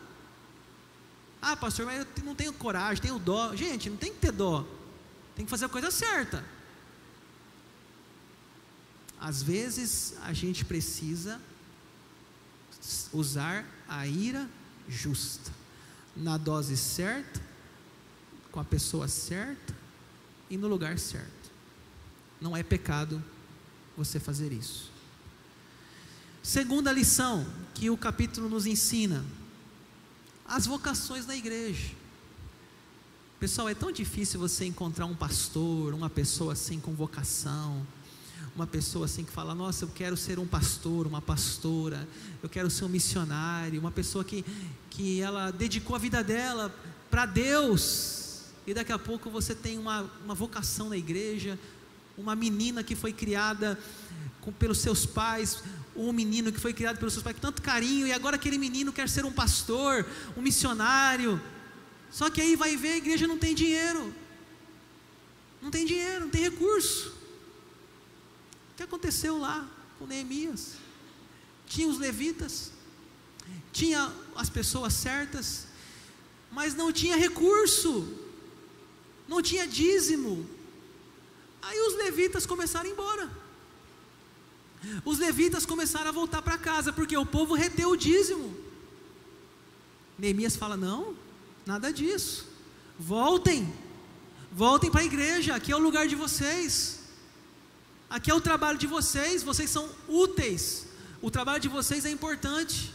Ah, 1.40 1.56
pastor, 1.56 1.86
mas 1.86 2.00
eu 2.00 2.24
não 2.24 2.34
tenho 2.34 2.52
coragem, 2.52 3.00
tenho 3.00 3.16
dó. 3.16 3.54
Gente, 3.54 3.88
não 3.88 3.96
tem 3.96 4.12
que 4.12 4.18
ter 4.18 4.32
dó, 4.32 4.66
tem 5.36 5.44
que 5.44 5.50
fazer 5.50 5.66
a 5.66 5.68
coisa 5.68 5.92
certa. 5.92 6.44
Às 9.20 9.40
vezes 9.40 10.14
a 10.22 10.32
gente 10.32 10.64
precisa 10.64 11.40
usar 13.12 13.64
a 13.88 14.04
ira 14.04 14.50
justa, 14.88 15.52
na 16.16 16.36
dose 16.36 16.76
certa, 16.76 17.40
com 18.50 18.58
a 18.58 18.64
pessoa 18.64 19.06
certa, 19.06 19.83
e 20.48 20.56
no 20.56 20.68
lugar 20.68 20.98
certo. 20.98 21.50
Não 22.40 22.56
é 22.56 22.62
pecado 22.62 23.22
você 23.96 24.18
fazer 24.18 24.52
isso. 24.52 24.90
Segunda 26.42 26.92
lição 26.92 27.46
que 27.72 27.88
o 27.88 27.96
capítulo 27.96 28.48
nos 28.48 28.66
ensina: 28.66 29.24
as 30.46 30.66
vocações 30.66 31.26
na 31.26 31.34
igreja. 31.34 31.90
Pessoal, 33.40 33.68
é 33.68 33.74
tão 33.74 33.90
difícil 33.90 34.38
você 34.38 34.64
encontrar 34.64 35.06
um 35.06 35.14
pastor, 35.14 35.92
uma 35.92 36.08
pessoa 36.08 36.52
assim 36.52 36.80
com 36.80 36.94
vocação, 36.94 37.86
uma 38.54 38.66
pessoa 38.66 39.06
assim 39.06 39.24
que 39.24 39.32
fala: 39.32 39.54
Nossa, 39.54 39.84
eu 39.84 39.88
quero 39.88 40.16
ser 40.16 40.38
um 40.38 40.46
pastor, 40.46 41.06
uma 41.06 41.20
pastora, 41.20 42.08
eu 42.42 42.48
quero 42.48 42.70
ser 42.70 42.84
um 42.84 42.88
missionário, 42.88 43.80
uma 43.80 43.90
pessoa 43.90 44.24
que, 44.24 44.44
que 44.90 45.20
ela 45.20 45.50
dedicou 45.50 45.96
a 45.96 45.98
vida 45.98 46.22
dela 46.22 46.74
para 47.10 47.26
Deus, 47.26 48.23
e 48.66 48.72
daqui 48.72 48.92
a 48.92 48.98
pouco 48.98 49.28
você 49.28 49.54
tem 49.54 49.78
uma, 49.78 50.10
uma 50.24 50.34
vocação 50.34 50.88
na 50.88 50.96
igreja, 50.96 51.58
uma 52.16 52.34
menina 52.34 52.82
que 52.82 52.94
foi 52.94 53.12
criada 53.12 53.78
com, 54.40 54.52
pelos 54.52 54.78
seus 54.78 55.04
pais, 55.04 55.62
um 55.94 56.12
menino 56.12 56.50
que 56.50 56.58
foi 56.58 56.72
criado 56.72 56.98
pelos 56.98 57.12
seus 57.12 57.22
pais 57.22 57.36
com 57.36 57.42
tanto 57.42 57.60
carinho, 57.60 58.06
e 58.06 58.12
agora 58.12 58.36
aquele 58.36 58.56
menino 58.56 58.92
quer 58.92 59.08
ser 59.08 59.24
um 59.24 59.32
pastor, 59.32 60.06
um 60.36 60.42
missionário. 60.42 61.40
Só 62.10 62.30
que 62.30 62.40
aí 62.40 62.56
vai 62.56 62.76
ver, 62.76 62.92
a 62.92 62.96
igreja 62.96 63.26
não 63.26 63.36
tem 63.36 63.54
dinheiro. 63.54 64.14
Não 65.60 65.70
tem 65.70 65.84
dinheiro, 65.84 66.20
não 66.20 66.30
tem 66.30 66.42
recurso. 66.42 67.08
O 68.72 68.76
que 68.76 68.82
aconteceu 68.82 69.38
lá 69.38 69.68
com 69.98 70.06
Neemias? 70.06 70.74
Tinha 71.66 71.88
os 71.88 71.98
levitas, 71.98 72.70
tinha 73.72 74.12
as 74.36 74.48
pessoas 74.48 74.92
certas, 74.92 75.66
mas 76.50 76.74
não 76.74 76.92
tinha 76.92 77.16
recurso 77.16 78.23
não 79.28 79.42
tinha 79.42 79.66
dízimo. 79.66 80.46
Aí 81.62 81.78
os 81.80 81.96
levitas 81.96 82.44
começaram 82.46 82.86
a 82.86 82.88
ir 82.88 82.92
embora. 82.92 83.30
Os 85.04 85.18
levitas 85.18 85.64
começaram 85.64 86.08
a 86.08 86.12
voltar 86.12 86.42
para 86.42 86.58
casa, 86.58 86.92
porque 86.92 87.16
o 87.16 87.24
povo 87.24 87.54
reteu 87.54 87.90
o 87.90 87.96
dízimo. 87.96 88.54
Neemias 90.18 90.56
fala: 90.56 90.76
não, 90.76 91.16
nada 91.64 91.92
disso. 91.92 92.46
Voltem, 92.98 93.72
voltem 94.52 94.90
para 94.90 95.00
a 95.00 95.04
igreja, 95.04 95.54
aqui 95.54 95.72
é 95.72 95.76
o 95.76 95.80
lugar 95.80 96.06
de 96.06 96.14
vocês. 96.14 97.00
Aqui 98.10 98.30
é 98.30 98.34
o 98.34 98.40
trabalho 98.40 98.78
de 98.78 98.86
vocês, 98.86 99.42
vocês 99.42 99.70
são 99.70 99.88
úteis. 100.06 100.86
O 101.22 101.30
trabalho 101.30 101.60
de 101.60 101.68
vocês 101.68 102.04
é 102.04 102.10
importante. 102.10 102.92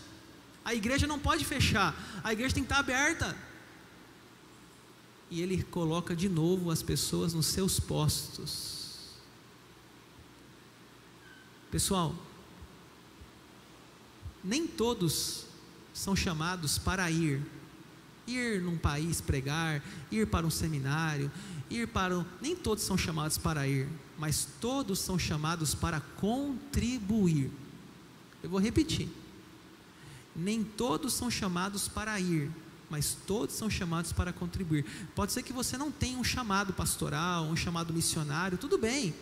A 0.64 0.76
igreja 0.76 1.08
não 1.08 1.18
pode 1.18 1.44
fechar, 1.44 1.96
a 2.24 2.32
igreja 2.32 2.54
tem 2.54 2.64
que 2.64 2.72
estar 2.72 2.80
aberta 2.80 3.36
e 5.30 5.42
ele 5.42 5.64
coloca 5.64 6.16
de 6.16 6.28
novo 6.28 6.72
as 6.72 6.82
pessoas 6.82 7.34
nos 7.34 7.46
seus 7.46 7.80
postos. 7.80 8.80
Pessoal, 11.70 12.16
nem 14.44 14.66
todos 14.66 15.46
são 15.94 16.16
chamados 16.16 16.78
para 16.78 17.10
ir. 17.12 17.42
Ir 18.26 18.62
num 18.62 18.78
país 18.78 19.22
pregar, 19.22 19.84
ir 20.12 20.28
para 20.28 20.46
um 20.46 20.52
seminário, 20.52 21.32
ir 21.70 21.88
para 21.88 22.18
um... 22.18 22.26
Nem 22.40 22.56
todos 22.56 22.84
são 22.84 22.98
chamados 22.98 23.38
para 23.38 23.68
ir, 23.68 23.90
mas 24.18 24.48
todos 24.62 25.00
são 25.00 25.18
chamados 25.18 25.74
para 25.74 26.00
contribuir. 26.00 27.52
Eu 28.44 28.50
vou 28.50 28.60
repetir. 28.60 29.10
Nem 30.36 30.64
todos 30.64 31.14
são 31.14 31.30
chamados 31.30 31.88
para 31.88 32.20
ir, 32.20 32.52
mas 32.90 33.16
todos 33.28 33.56
são 33.56 33.70
chamados 33.70 34.12
para 34.12 34.34
contribuir. 34.34 34.86
Pode 35.16 35.32
ser 35.32 35.44
que 35.44 35.54
você 35.54 35.78
não 35.78 35.92
tenha 35.92 36.18
um 36.18 36.24
chamado 36.24 36.74
pastoral, 36.74 37.46
um 37.46 37.56
chamado 37.56 37.94
missionário, 37.94 38.58
tudo 38.58 38.78
bem. 38.78 39.14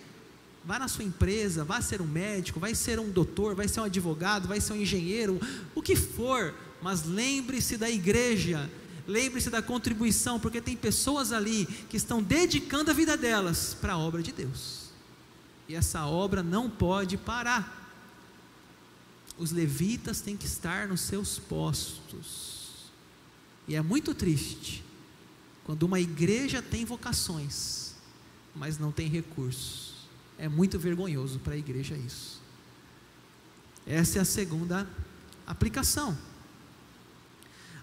Vá 0.63 0.79
na 0.79 0.87
sua 0.87 1.03
empresa, 1.03 1.63
vá 1.63 1.81
ser 1.81 2.01
um 2.01 2.07
médico, 2.07 2.59
vai 2.59 2.75
ser 2.75 2.99
um 2.99 3.09
doutor, 3.09 3.55
vai 3.55 3.67
ser 3.67 3.81
um 3.81 3.85
advogado, 3.85 4.47
vai 4.47 4.59
ser 4.59 4.73
um 4.73 4.77
engenheiro, 4.77 5.39
o 5.73 5.81
que 5.81 5.95
for, 5.95 6.53
mas 6.81 7.05
lembre-se 7.05 7.77
da 7.77 7.89
igreja, 7.89 8.69
lembre-se 9.07 9.49
da 9.49 9.61
contribuição, 9.61 10.39
porque 10.39 10.59
tem 10.59 10.75
pessoas 10.75 11.31
ali 11.31 11.65
que 11.89 11.97
estão 11.97 12.21
dedicando 12.21 12.91
a 12.91 12.93
vida 12.93 13.15
delas 13.15 13.73
para 13.79 13.93
a 13.93 13.97
obra 13.97 14.21
de 14.21 14.31
Deus. 14.31 14.87
E 15.69 15.75
essa 15.75 16.05
obra 16.05 16.41
não 16.41 16.69
pode 16.69 17.17
parar. 17.17 17.85
Os 19.37 19.51
levitas 19.51 20.21
têm 20.21 20.35
que 20.35 20.45
estar 20.45 20.87
nos 20.87 21.01
seus 21.01 21.37
postos. 21.37 22.56
E 23.67 23.75
é 23.75 23.81
muito 23.81 24.13
triste 24.13 24.83
quando 25.65 25.83
uma 25.83 25.99
igreja 25.99 26.61
tem 26.61 26.85
vocações, 26.85 27.93
mas 28.55 28.77
não 28.77 28.91
tem 28.91 29.09
recursos. 29.09 30.07
É 30.37 30.47
muito 30.47 30.79
vergonhoso 30.79 31.39
para 31.39 31.53
a 31.53 31.57
igreja 31.57 31.95
isso. 31.95 32.41
Essa 33.85 34.19
é 34.19 34.21
a 34.21 34.25
segunda 34.25 34.87
aplicação. 35.45 36.17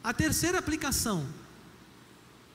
A 0.03 0.13
terceira 0.13 0.59
aplicação, 0.59 1.27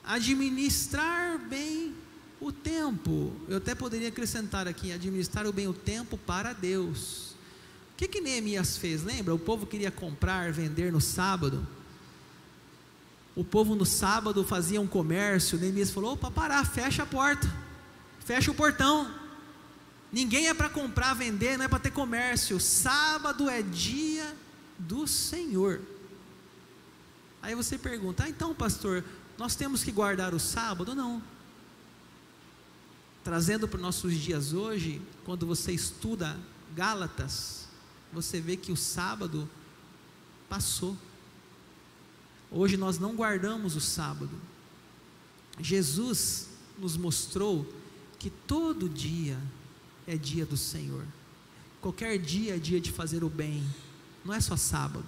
administrar 0.04 1.38
bem 1.38 1.94
o 2.40 2.50
tempo. 2.50 3.32
Eu 3.48 3.58
até 3.58 3.74
poderia 3.74 4.08
acrescentar 4.08 4.66
aqui, 4.66 4.92
administrar 4.92 5.50
bem 5.52 5.68
o 5.68 5.74
tempo 5.74 6.16
para 6.16 6.52
Deus. 6.52 7.34
O 7.92 7.96
que 7.96 8.08
que 8.08 8.20
Neemias 8.20 8.76
fez? 8.76 9.02
Lembra? 9.02 9.34
O 9.34 9.38
povo 9.38 9.66
queria 9.66 9.90
comprar, 9.90 10.52
vender 10.52 10.90
no 10.90 11.00
sábado. 11.00 11.66
O 13.34 13.44
povo 13.44 13.74
no 13.74 13.86
sábado 13.86 14.44
fazia 14.44 14.80
um 14.80 14.86
comércio. 14.86 15.58
Neemias 15.58 15.90
falou: 15.90 16.14
opa, 16.14 16.30
parar, 16.30 16.64
fecha 16.66 17.04
a 17.04 17.06
porta, 17.06 17.50
fecha 18.20 18.50
o 18.50 18.54
portão. 18.54 19.10
Ninguém 20.12 20.48
é 20.48 20.54
para 20.54 20.68
comprar, 20.68 21.14
vender, 21.14 21.56
não 21.56 21.64
é 21.64 21.68
para 21.68 21.78
ter 21.78 21.92
comércio. 21.92 22.58
Sábado 22.58 23.48
é 23.48 23.62
dia 23.62 24.36
do 24.78 25.06
Senhor. 25.06 25.80
Aí 27.40 27.54
você 27.54 27.78
pergunta: 27.78 28.24
ah, 28.24 28.28
então, 28.28 28.54
pastor, 28.54 29.04
nós 29.38 29.54
temos 29.54 29.84
que 29.84 29.92
guardar 29.92 30.34
o 30.34 30.40
sábado? 30.40 30.94
Não. 30.94 31.22
Trazendo 33.22 33.68
para 33.68 33.76
os 33.76 33.82
nossos 33.82 34.14
dias 34.14 34.52
hoje, 34.52 35.00
quando 35.24 35.46
você 35.46 35.72
estuda 35.72 36.36
Gálatas, 36.74 37.66
você 38.12 38.40
vê 38.40 38.56
que 38.56 38.72
o 38.72 38.76
sábado 38.76 39.48
passou. 40.48 40.96
Hoje 42.50 42.76
nós 42.76 42.98
não 42.98 43.14
guardamos 43.14 43.76
o 43.76 43.80
sábado. 43.80 44.30
Jesus 45.58 46.48
nos 46.78 46.96
mostrou 46.96 47.66
que 48.18 48.30
todo 48.30 48.88
dia 48.88 49.38
é 50.06 50.16
dia 50.16 50.44
do 50.44 50.56
Senhor. 50.56 51.04
Qualquer 51.80 52.18
dia 52.18 52.56
é 52.56 52.58
dia 52.58 52.80
de 52.80 52.90
fazer 52.90 53.22
o 53.22 53.30
bem, 53.30 53.64
não 54.24 54.34
é 54.34 54.40
só 54.40 54.56
sábado. 54.56 55.06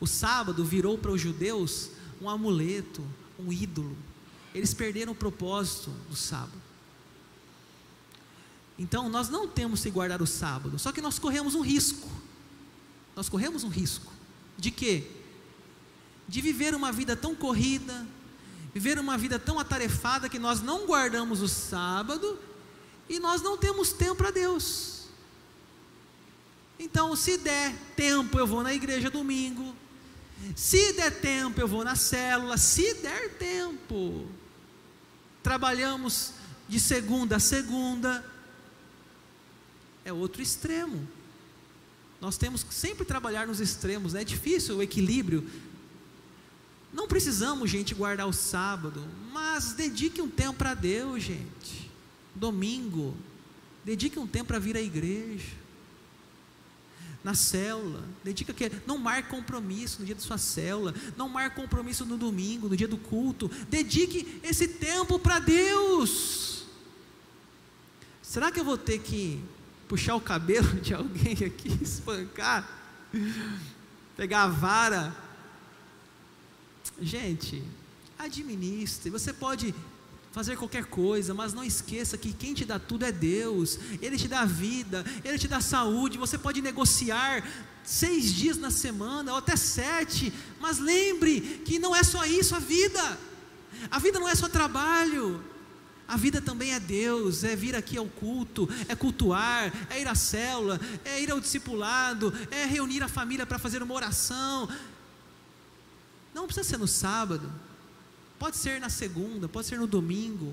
O 0.00 0.06
sábado 0.06 0.64
virou 0.64 0.96
para 0.96 1.12
os 1.12 1.20
judeus 1.20 1.90
um 2.20 2.28
amuleto, 2.28 3.04
um 3.38 3.52
ídolo. 3.52 3.96
Eles 4.54 4.72
perderam 4.74 5.12
o 5.12 5.16
propósito 5.16 5.90
do 6.08 6.16
sábado. 6.16 6.60
Então, 8.78 9.08
nós 9.08 9.28
não 9.28 9.46
temos 9.46 9.82
que 9.82 9.90
guardar 9.90 10.22
o 10.22 10.26
sábado, 10.26 10.78
só 10.78 10.90
que 10.90 11.00
nós 11.00 11.18
corremos 11.18 11.54
um 11.54 11.60
risco. 11.60 12.08
Nós 13.14 13.28
corremos 13.28 13.62
um 13.62 13.68
risco. 13.68 14.10
De 14.58 14.70
quê? 14.70 15.08
De 16.32 16.40
viver 16.40 16.74
uma 16.74 16.90
vida 16.90 17.14
tão 17.14 17.34
corrida, 17.34 18.06
viver 18.72 18.98
uma 18.98 19.18
vida 19.18 19.38
tão 19.38 19.58
atarefada 19.58 20.30
que 20.30 20.38
nós 20.38 20.62
não 20.62 20.86
guardamos 20.86 21.42
o 21.42 21.48
sábado 21.48 22.38
e 23.06 23.18
nós 23.18 23.42
não 23.42 23.58
temos 23.58 23.92
tempo 23.92 24.14
para 24.14 24.30
Deus. 24.30 25.02
Então, 26.78 27.14
se 27.14 27.36
der 27.36 27.76
tempo, 27.94 28.38
eu 28.38 28.46
vou 28.46 28.62
na 28.62 28.72
igreja 28.72 29.10
domingo. 29.10 29.76
Se 30.56 30.94
der 30.94 31.20
tempo, 31.20 31.60
eu 31.60 31.68
vou 31.68 31.84
na 31.84 31.96
célula. 31.96 32.56
Se 32.56 32.94
der 32.94 33.34
tempo, 33.34 34.26
trabalhamos 35.42 36.32
de 36.66 36.80
segunda 36.80 37.36
a 37.36 37.40
segunda. 37.40 38.24
É 40.02 40.14
outro 40.14 40.40
extremo. 40.40 41.06
Nós 42.22 42.38
temos 42.38 42.64
que 42.64 42.72
sempre 42.72 43.04
trabalhar 43.04 43.46
nos 43.46 43.60
extremos, 43.60 44.14
né? 44.14 44.22
é 44.22 44.24
difícil 44.24 44.78
o 44.78 44.82
equilíbrio. 44.82 45.46
Não 46.92 47.08
precisamos, 47.08 47.70
gente, 47.70 47.94
guardar 47.94 48.26
o 48.26 48.32
sábado, 48.32 49.02
mas 49.32 49.72
dedique 49.72 50.20
um 50.20 50.28
tempo 50.28 50.58
para 50.58 50.74
Deus, 50.74 51.22
gente 51.22 51.82
domingo, 52.34 53.14
dedique 53.84 54.18
um 54.18 54.26
tempo 54.26 54.46
para 54.46 54.58
vir 54.58 54.76
à 54.76 54.80
igreja. 54.80 55.62
Na 57.22 57.34
célula, 57.34 58.02
dedica 58.24 58.52
que 58.52 58.70
não 58.84 58.98
marque 58.98 59.28
compromisso 59.28 60.00
no 60.00 60.06
dia 60.06 60.14
da 60.14 60.20
sua 60.20 60.38
célula, 60.38 60.92
não 61.16 61.28
marque 61.28 61.54
compromisso 61.54 62.04
no 62.04 62.16
domingo, 62.16 62.68
no 62.68 62.76
dia 62.76 62.88
do 62.88 62.98
culto. 62.98 63.48
Dedique 63.70 64.40
esse 64.42 64.66
tempo 64.66 65.20
para 65.20 65.38
Deus. 65.38 66.64
Será 68.20 68.50
que 68.50 68.58
eu 68.58 68.64
vou 68.64 68.76
ter 68.76 68.98
que 68.98 69.40
puxar 69.86 70.16
o 70.16 70.20
cabelo 70.20 70.74
de 70.80 70.94
alguém 70.94 71.34
aqui, 71.46 71.78
espancar, 71.80 72.68
pegar 74.16 74.44
a 74.44 74.48
vara? 74.48 75.16
Gente, 77.02 77.60
administre. 78.16 79.10
Você 79.10 79.32
pode 79.32 79.74
fazer 80.30 80.56
qualquer 80.56 80.84
coisa, 80.84 81.34
mas 81.34 81.52
não 81.52 81.64
esqueça 81.64 82.16
que 82.16 82.32
quem 82.32 82.54
te 82.54 82.64
dá 82.64 82.78
tudo 82.78 83.04
é 83.04 83.12
Deus, 83.12 83.78
Ele 84.00 84.16
te 84.16 84.28
dá 84.28 84.44
vida, 84.44 85.04
Ele 85.24 85.38
te 85.38 85.48
dá 85.48 85.60
saúde. 85.60 86.16
Você 86.16 86.38
pode 86.38 86.62
negociar 86.62 87.44
seis 87.84 88.32
dias 88.32 88.56
na 88.56 88.70
semana, 88.70 89.32
ou 89.32 89.38
até 89.38 89.56
sete, 89.56 90.32
mas 90.60 90.78
lembre 90.78 91.62
que 91.64 91.78
não 91.78 91.94
é 91.94 92.04
só 92.04 92.24
isso 92.24 92.54
a 92.54 92.60
vida, 92.60 93.18
a 93.90 93.98
vida 93.98 94.20
não 94.20 94.28
é 94.28 94.34
só 94.34 94.48
trabalho. 94.48 95.42
A 96.06 96.16
vida 96.16 96.42
também 96.42 96.74
é 96.74 96.80
Deus, 96.80 97.42
é 97.42 97.56
vir 97.56 97.74
aqui 97.74 97.96
ao 97.96 98.04
culto, 98.04 98.68
é 98.86 98.94
cultuar, 98.94 99.72
é 99.88 99.98
ir 99.98 100.06
à 100.06 100.14
célula, 100.14 100.78
é 101.06 101.22
ir 101.22 101.30
ao 101.30 101.40
discipulado, 101.40 102.34
é 102.50 102.66
reunir 102.66 103.02
a 103.02 103.08
família 103.08 103.46
para 103.46 103.58
fazer 103.58 103.82
uma 103.82 103.94
oração. 103.94 104.68
Não 106.34 106.46
precisa 106.46 106.68
ser 106.68 106.78
no 106.78 106.88
sábado, 106.88 107.52
Pode 108.42 108.56
ser 108.56 108.80
na 108.80 108.88
segunda, 108.88 109.48
pode 109.48 109.68
ser 109.68 109.78
no 109.78 109.86
domingo, 109.86 110.52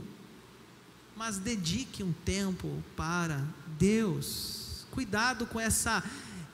mas 1.17 1.39
dedique 1.39 2.03
um 2.03 2.13
tempo 2.13 2.83
para 2.95 3.43
Deus. 3.79 4.85
Cuidado 4.91 5.47
com 5.47 5.59
essa 5.59 6.03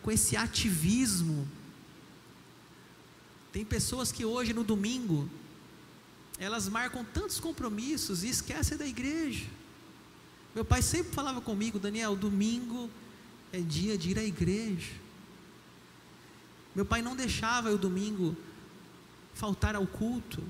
com 0.01 0.09
esse 0.09 0.37
ativismo. 0.37 1.45
Tem 3.51 3.65
pessoas 3.65 4.13
que 4.13 4.23
hoje 4.23 4.53
no 4.53 4.63
domingo 4.63 5.29
elas 6.39 6.69
marcam 6.69 7.03
tantos 7.03 7.37
compromissos 7.37 8.23
e 8.23 8.29
esquecem 8.29 8.77
da 8.77 8.87
igreja. 8.87 9.45
Meu 10.55 10.63
pai 10.63 10.81
sempre 10.81 11.11
falava 11.11 11.41
comigo, 11.41 11.77
Daniel, 11.77 12.15
domingo 12.15 12.89
é 13.51 13.59
dia 13.59 13.97
de 13.97 14.11
ir 14.11 14.17
à 14.17 14.23
igreja. 14.23 14.93
Meu 16.73 16.85
pai 16.85 17.01
não 17.01 17.13
deixava 17.13 17.73
o 17.73 17.77
domingo 17.77 18.37
faltar 19.35 19.75
ao 19.75 19.85
culto. 19.85 20.41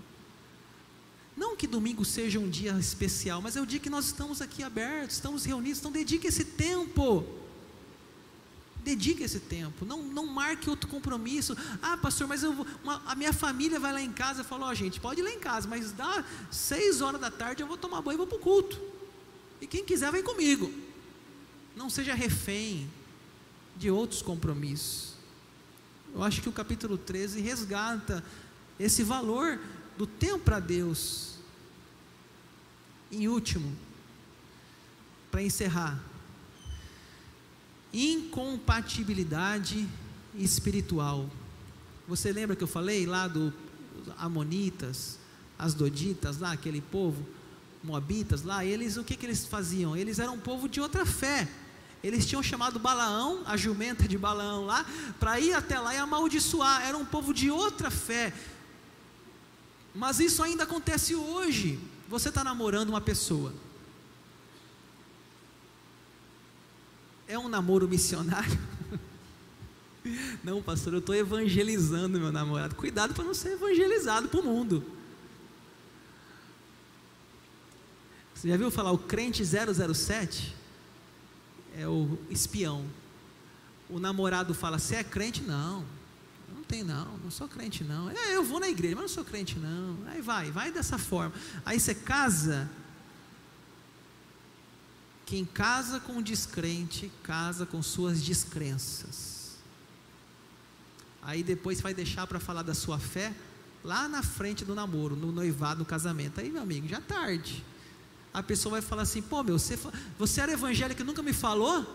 Não 1.35 1.57
que 1.57 1.67
domingo 1.67 2.05
seja 2.05 2.39
um 2.39 2.49
dia 2.49 2.71
especial, 2.79 3.41
mas 3.41 3.57
é 3.57 3.61
o 3.61 3.65
dia 3.65 3.79
que 3.79 3.89
nós 3.89 4.05
estamos 4.05 4.41
aqui 4.41 4.63
abertos, 4.63 5.15
estamos 5.15 5.43
reunidos, 5.43 5.79
então 5.79 5.91
dedique 5.91 6.27
esse 6.27 6.45
tempo. 6.45 7.25
Dedique 8.81 9.23
esse 9.23 9.39
tempo, 9.39 9.83
não, 9.83 10.03
não 10.03 10.27
marque 10.27 10.69
outro 10.69 10.87
compromisso. 10.87 11.57
Ah, 11.81 11.97
pastor, 11.97 12.27
mas 12.27 12.43
uma, 12.43 13.01
a 13.05 13.15
minha 13.15 13.33
família 13.33 13.79
vai 13.79 13.91
lá 13.91 13.99
em 13.99 14.13
casa 14.13 14.41
e 14.41 14.45
fala: 14.45 14.67
Ó, 14.67 14.73
gente, 14.75 14.99
pode 14.99 15.19
ir 15.19 15.23
lá 15.23 15.31
em 15.31 15.39
casa, 15.39 15.67
mas 15.67 15.91
dá 15.91 16.23
seis 16.51 17.01
horas 17.01 17.19
da 17.19 17.31
tarde 17.31 17.63
eu 17.63 17.67
vou 17.67 17.77
tomar 17.77 18.01
banho 18.03 18.15
e 18.15 18.17
vou 18.17 18.27
para 18.27 18.37
o 18.37 18.39
culto. 18.39 18.79
E 19.59 19.65
quem 19.65 19.83
quiser, 19.83 20.11
vem 20.11 20.21
comigo. 20.21 20.71
Não 21.75 21.89
seja 21.89 22.13
refém 22.13 22.87
de 23.75 23.89
outros 23.89 24.21
compromissos. 24.21 25.15
Eu 26.13 26.23
acho 26.23 26.41
que 26.41 26.47
o 26.47 26.51
capítulo 26.51 26.97
13 26.97 27.41
resgata 27.41 28.23
esse 28.79 29.03
valor 29.03 29.59
do 29.97 30.05
tempo 30.05 30.39
para 30.39 30.59
Deus. 30.59 31.35
Em 33.11 33.27
último, 33.27 33.75
para 35.31 35.43
encerrar, 35.43 36.01
incompatibilidade 37.93 39.87
espiritual. 40.35 41.29
Você 42.07 42.31
lembra 42.31 42.55
que 42.55 42.63
eu 42.63 42.67
falei 42.67 43.05
lá 43.05 43.27
do 43.27 43.53
Amonitas, 44.17 45.17
as 45.57 45.73
Doditas, 45.73 46.39
lá 46.39 46.51
aquele 46.51 46.81
povo, 46.81 47.25
Moabitas 47.83 48.41
lá, 48.41 48.65
eles 48.65 48.97
o 48.97 49.03
que, 49.03 49.15
que 49.15 49.25
eles 49.25 49.45
faziam? 49.45 49.95
Eles 49.95 50.17
eram 50.19 50.33
um 50.33 50.39
povo 50.39 50.67
de 50.67 50.81
outra 50.81 51.05
fé. 51.05 51.47
Eles 52.03 52.25
tinham 52.25 52.43
chamado 52.43 52.79
Balaão, 52.79 53.43
a 53.45 53.55
jumenta 53.55 54.07
de 54.07 54.17
Balaão 54.17 54.65
lá, 54.65 54.85
para 55.19 55.39
ir 55.39 55.53
até 55.53 55.79
lá 55.79 55.93
e 55.93 55.97
amaldiçoar. 55.97 56.81
Era 56.85 56.97
um 56.97 57.05
povo 57.05 57.33
de 57.33 57.49
outra 57.49 57.89
fé. 57.89 58.33
Mas 59.95 60.19
isso 60.19 60.43
ainda 60.43 60.63
acontece 60.63 61.15
hoje. 61.15 61.79
Você 62.09 62.27
está 62.27 62.43
namorando 62.43 62.89
uma 62.89 62.99
pessoa. 62.99 63.53
É 67.27 67.39
um 67.39 67.47
namoro 67.47 67.87
missionário? 67.87 68.59
Não, 70.43 70.61
pastor, 70.61 70.93
eu 70.93 70.99
estou 70.99 71.15
evangelizando 71.15 72.19
meu 72.19 72.31
namorado. 72.31 72.75
Cuidado 72.75 73.13
para 73.15 73.23
não 73.23 73.33
ser 73.33 73.53
evangelizado 73.53 74.27
para 74.27 74.39
o 74.39 74.43
mundo. 74.43 74.85
Você 78.35 78.49
já 78.49 78.57
viu 78.57 78.69
falar 78.69 78.91
o 78.91 78.97
crente 78.99 79.43
007? 79.43 80.55
É 81.77 81.87
o 81.87 82.19
espião. 82.29 82.85
O 83.89 83.97
namorado 83.97 84.53
fala: 84.53 84.77
Você 84.77 84.95
é 84.95 85.03
crente? 85.03 85.41
Não, 85.41 85.83
não 86.53 86.63
tem 86.63 86.83
não, 86.83 87.17
não 87.17 87.31
sou 87.31 87.47
crente 87.47 87.83
não. 87.83 88.09
É, 88.09 88.35
eu 88.35 88.43
vou 88.43 88.59
na 88.59 88.69
igreja, 88.69 88.95
mas 88.95 89.03
não 89.03 89.09
sou 89.09 89.23
crente 89.23 89.57
não. 89.57 89.97
Aí 90.07 90.21
vai, 90.21 90.51
vai 90.51 90.71
dessa 90.71 90.97
forma. 90.97 91.33
Aí 91.65 91.79
você 91.79 91.95
casa. 91.95 92.69
Quem 95.25 95.43
casa 95.43 95.99
com 95.99 96.21
descrente, 96.21 97.11
casa 97.23 97.65
com 97.65 97.81
suas 97.81 98.21
descrenças. 98.21 99.57
Aí 101.21 101.41
depois 101.41 101.81
vai 101.81 101.93
deixar 101.93 102.27
para 102.27 102.39
falar 102.39 102.61
da 102.61 102.75
sua 102.75 102.99
fé 102.99 103.33
lá 103.83 104.07
na 104.07 104.21
frente 104.21 104.63
do 104.63 104.75
namoro, 104.75 105.15
no 105.15 105.31
noivado, 105.31 105.79
no 105.79 105.85
casamento. 105.85 106.39
Aí, 106.39 106.51
meu 106.51 106.61
amigo, 106.61 106.87
já 106.87 107.01
tarde 107.01 107.63
a 108.35 108.43
pessoa 108.43 108.73
vai 108.73 108.81
falar 108.81 109.03
assim: 109.03 109.21
pô, 109.21 109.41
meu, 109.41 109.57
você, 109.57 109.79
você 110.19 110.41
era 110.41 110.51
evangélico 110.51 111.01
e 111.01 111.05
nunca 111.05 111.23
me 111.23 111.31
falou? 111.31 111.85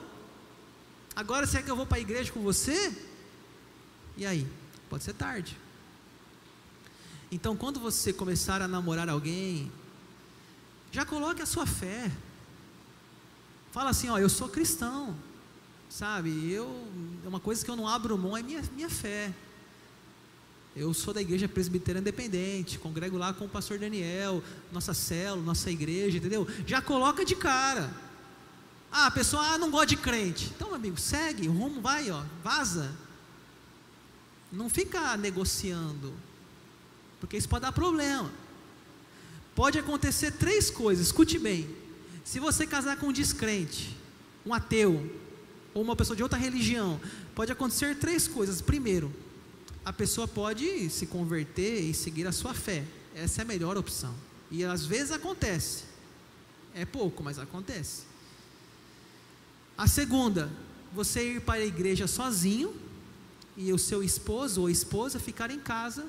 Agora 1.14 1.46
quer 1.46 1.62
que 1.62 1.70
eu 1.70 1.76
vou 1.76 1.84
para 1.84 1.98
a 1.98 2.01
igreja 2.01 2.32
com 2.32 2.40
você? 2.40 2.96
E 4.21 4.27
aí? 4.27 4.47
Pode 4.91 5.03
ser 5.03 5.14
tarde. 5.14 5.57
Então, 7.33 7.57
quando 7.57 7.81
você 7.81 8.12
começar 8.12 8.61
a 8.61 8.68
namorar 8.68 9.09
alguém, 9.09 9.73
já 10.93 11.07
coloque 11.07 11.41
a 11.41 11.47
sua 11.47 11.64
fé. 11.64 12.12
Fala 13.73 13.89
assim: 13.89 14.11
ó, 14.11 14.18
eu 14.18 14.29
sou 14.29 14.47
cristão, 14.51 15.16
sabe? 15.89 16.53
Eu, 16.53 16.87
é 17.25 17.29
uma 17.29 17.41
coisa 17.41 17.64
que 17.64 17.71
eu 17.71 17.77
não 17.77 17.89
abro 17.89 18.18
mão 18.18 18.37
é 18.37 18.43
minha, 18.43 18.62
minha 18.75 18.91
fé. 18.91 19.33
Eu 20.77 20.93
sou 20.93 21.14
da 21.14 21.23
igreja 21.23 21.49
presbiteriana 21.49 22.03
independente, 22.07 22.79
congrego 22.79 23.16
lá 23.16 23.33
com 23.33 23.47
o 23.47 23.49
pastor 23.49 23.79
Daniel, 23.79 24.43
nossa 24.71 24.93
célula, 24.93 25.43
nossa 25.43 25.71
igreja, 25.71 26.18
entendeu? 26.18 26.47
Já 26.66 26.83
coloca 26.83 27.25
de 27.25 27.35
cara. 27.35 27.91
Ah, 28.93 29.07
a 29.07 29.11
pessoa 29.11 29.43
ah, 29.43 29.57
não 29.57 29.71
gosta 29.71 29.87
de 29.87 29.97
crente. 29.97 30.53
Então, 30.55 30.68
meu 30.68 30.77
amigo, 30.77 31.01
segue, 31.01 31.49
rumo 31.49 31.81
vai, 31.81 32.11
ó, 32.11 32.23
vaza. 32.45 32.95
Não 34.53 34.68
fica 34.68 35.16
negociando, 35.16 36.12
porque 37.20 37.36
isso 37.36 37.48
pode 37.48 37.62
dar 37.62 37.72
problema. 37.72 38.30
Pode 39.55 39.78
acontecer 39.78 40.32
três 40.32 40.70
coisas, 40.70 41.07
escute 41.07 41.38
bem. 41.38 41.68
Se 42.24 42.40
você 42.40 42.66
casar 42.66 42.96
com 42.96 43.07
um 43.09 43.12
descrente, 43.12 43.96
um 44.44 44.55
ateu, 44.55 45.20
ou 45.72 45.82
uma 45.82 45.94
pessoa 45.94 46.16
de 46.16 46.22
outra 46.22 46.38
religião, 46.38 47.01
pode 47.34 47.53
acontecer 47.53 47.96
três 47.96 48.26
coisas. 48.26 48.61
Primeiro, 48.61 49.12
a 49.84 49.92
pessoa 49.92 50.26
pode 50.26 50.90
se 50.90 51.07
converter 51.07 51.80
e 51.80 51.94
seguir 51.94 52.26
a 52.26 52.32
sua 52.32 52.55
fé. 52.55 52.84
Essa 53.14 53.42
é 53.42 53.44
a 53.44 53.46
melhor 53.46 53.76
opção. 53.76 54.14
E 54.51 54.64
às 54.64 54.84
vezes 54.84 55.12
acontece. 55.12 55.84
É 56.74 56.84
pouco, 56.84 57.22
mas 57.22 57.38
acontece. 57.38 58.03
A 59.76 59.86
segunda, 59.86 60.51
você 60.92 61.34
ir 61.34 61.40
para 61.40 61.62
a 61.62 61.66
igreja 61.66 62.07
sozinho 62.07 62.74
e 63.61 63.75
o 63.75 63.79
seu 63.79 64.03
esposo 64.03 64.63
ou 64.63 64.71
esposa 64.71 65.21
ficar 65.21 65.51
em 65.51 65.61
casa 65.61 66.07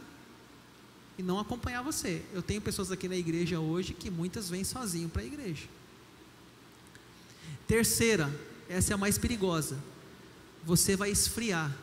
e 1.18 1.22
não 1.22 1.38
acompanhar 1.38 1.82
você. 1.82 2.24
Eu 2.34 2.41
tenho 2.41 2.62
pessoas 2.62 2.91
aqui 2.93 3.10
na 3.10 3.16
igreja 3.18 3.60
hoje 3.60 3.93
que 3.93 4.10
muitas 4.10 4.49
vêm 4.49 4.64
sozinho 4.64 5.10
para 5.10 5.22
a 5.22 5.26
igreja. 5.26 5.68
Terceira, 7.68 8.34
essa 8.70 8.93
é 8.93 8.95
a 8.95 8.97
mais 8.97 9.18
perigosa. 9.18 9.78
Você 10.64 10.95
vai 10.95 11.12
esfriar. 11.12 11.76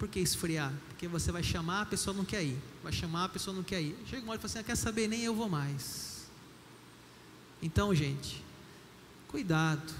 Por 0.00 0.08
que 0.08 0.18
esfriar? 0.18 0.72
Porque 0.88 1.06
você 1.06 1.30
vai 1.30 1.44
chamar, 1.44 1.82
a 1.82 1.86
pessoa 1.86 2.14
não 2.14 2.24
quer 2.24 2.42
ir. 2.42 2.58
Vai 2.82 2.92
chamar, 2.92 3.26
a 3.26 3.28
pessoa 3.28 3.54
não 3.54 3.62
quer 3.62 3.80
ir. 3.80 3.96
Chega 4.06 4.22
uma 4.22 4.32
hora 4.32 4.40
e 4.40 4.42
fala 4.42 4.50
assim: 4.50 4.58
ah, 4.58 4.64
quer 4.64 4.76
saber? 4.76 5.06
Nem 5.06 5.22
eu 5.22 5.34
vou 5.34 5.48
mais. 5.48 6.26
Então, 7.62 7.94
gente, 7.94 8.42
cuidado. 9.28 9.94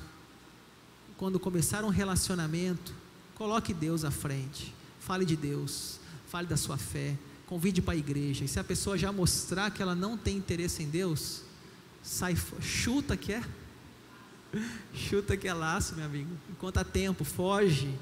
Quando 1.16 1.38
começar 1.38 1.84
um 1.84 1.88
relacionamento, 1.88 2.92
coloque 3.36 3.72
Deus 3.72 4.04
à 4.04 4.10
frente. 4.10 4.74
Fale 5.04 5.24
de 5.24 5.36
Deus. 5.36 5.98
Fale 6.28 6.46
da 6.46 6.56
sua 6.56 6.78
fé. 6.78 7.16
Convide 7.46 7.82
para 7.82 7.94
a 7.94 7.96
igreja. 7.96 8.44
E 8.44 8.48
se 8.48 8.58
a 8.58 8.64
pessoa 8.64 8.96
já 8.96 9.12
mostrar 9.12 9.70
que 9.70 9.82
ela 9.82 9.94
não 9.94 10.16
tem 10.16 10.36
interesse 10.36 10.82
em 10.82 10.88
Deus, 10.88 11.42
sai, 12.02 12.36
chuta 12.60 13.16
que 13.16 13.32
é. 13.32 13.42
Chuta 14.94 15.36
que 15.36 15.48
é 15.48 15.52
laço, 15.52 15.94
meu 15.96 16.04
amigo. 16.04 16.30
Enquanto 16.50 16.78
há 16.78 16.84
tempo, 16.84 17.24
foge 17.24 17.92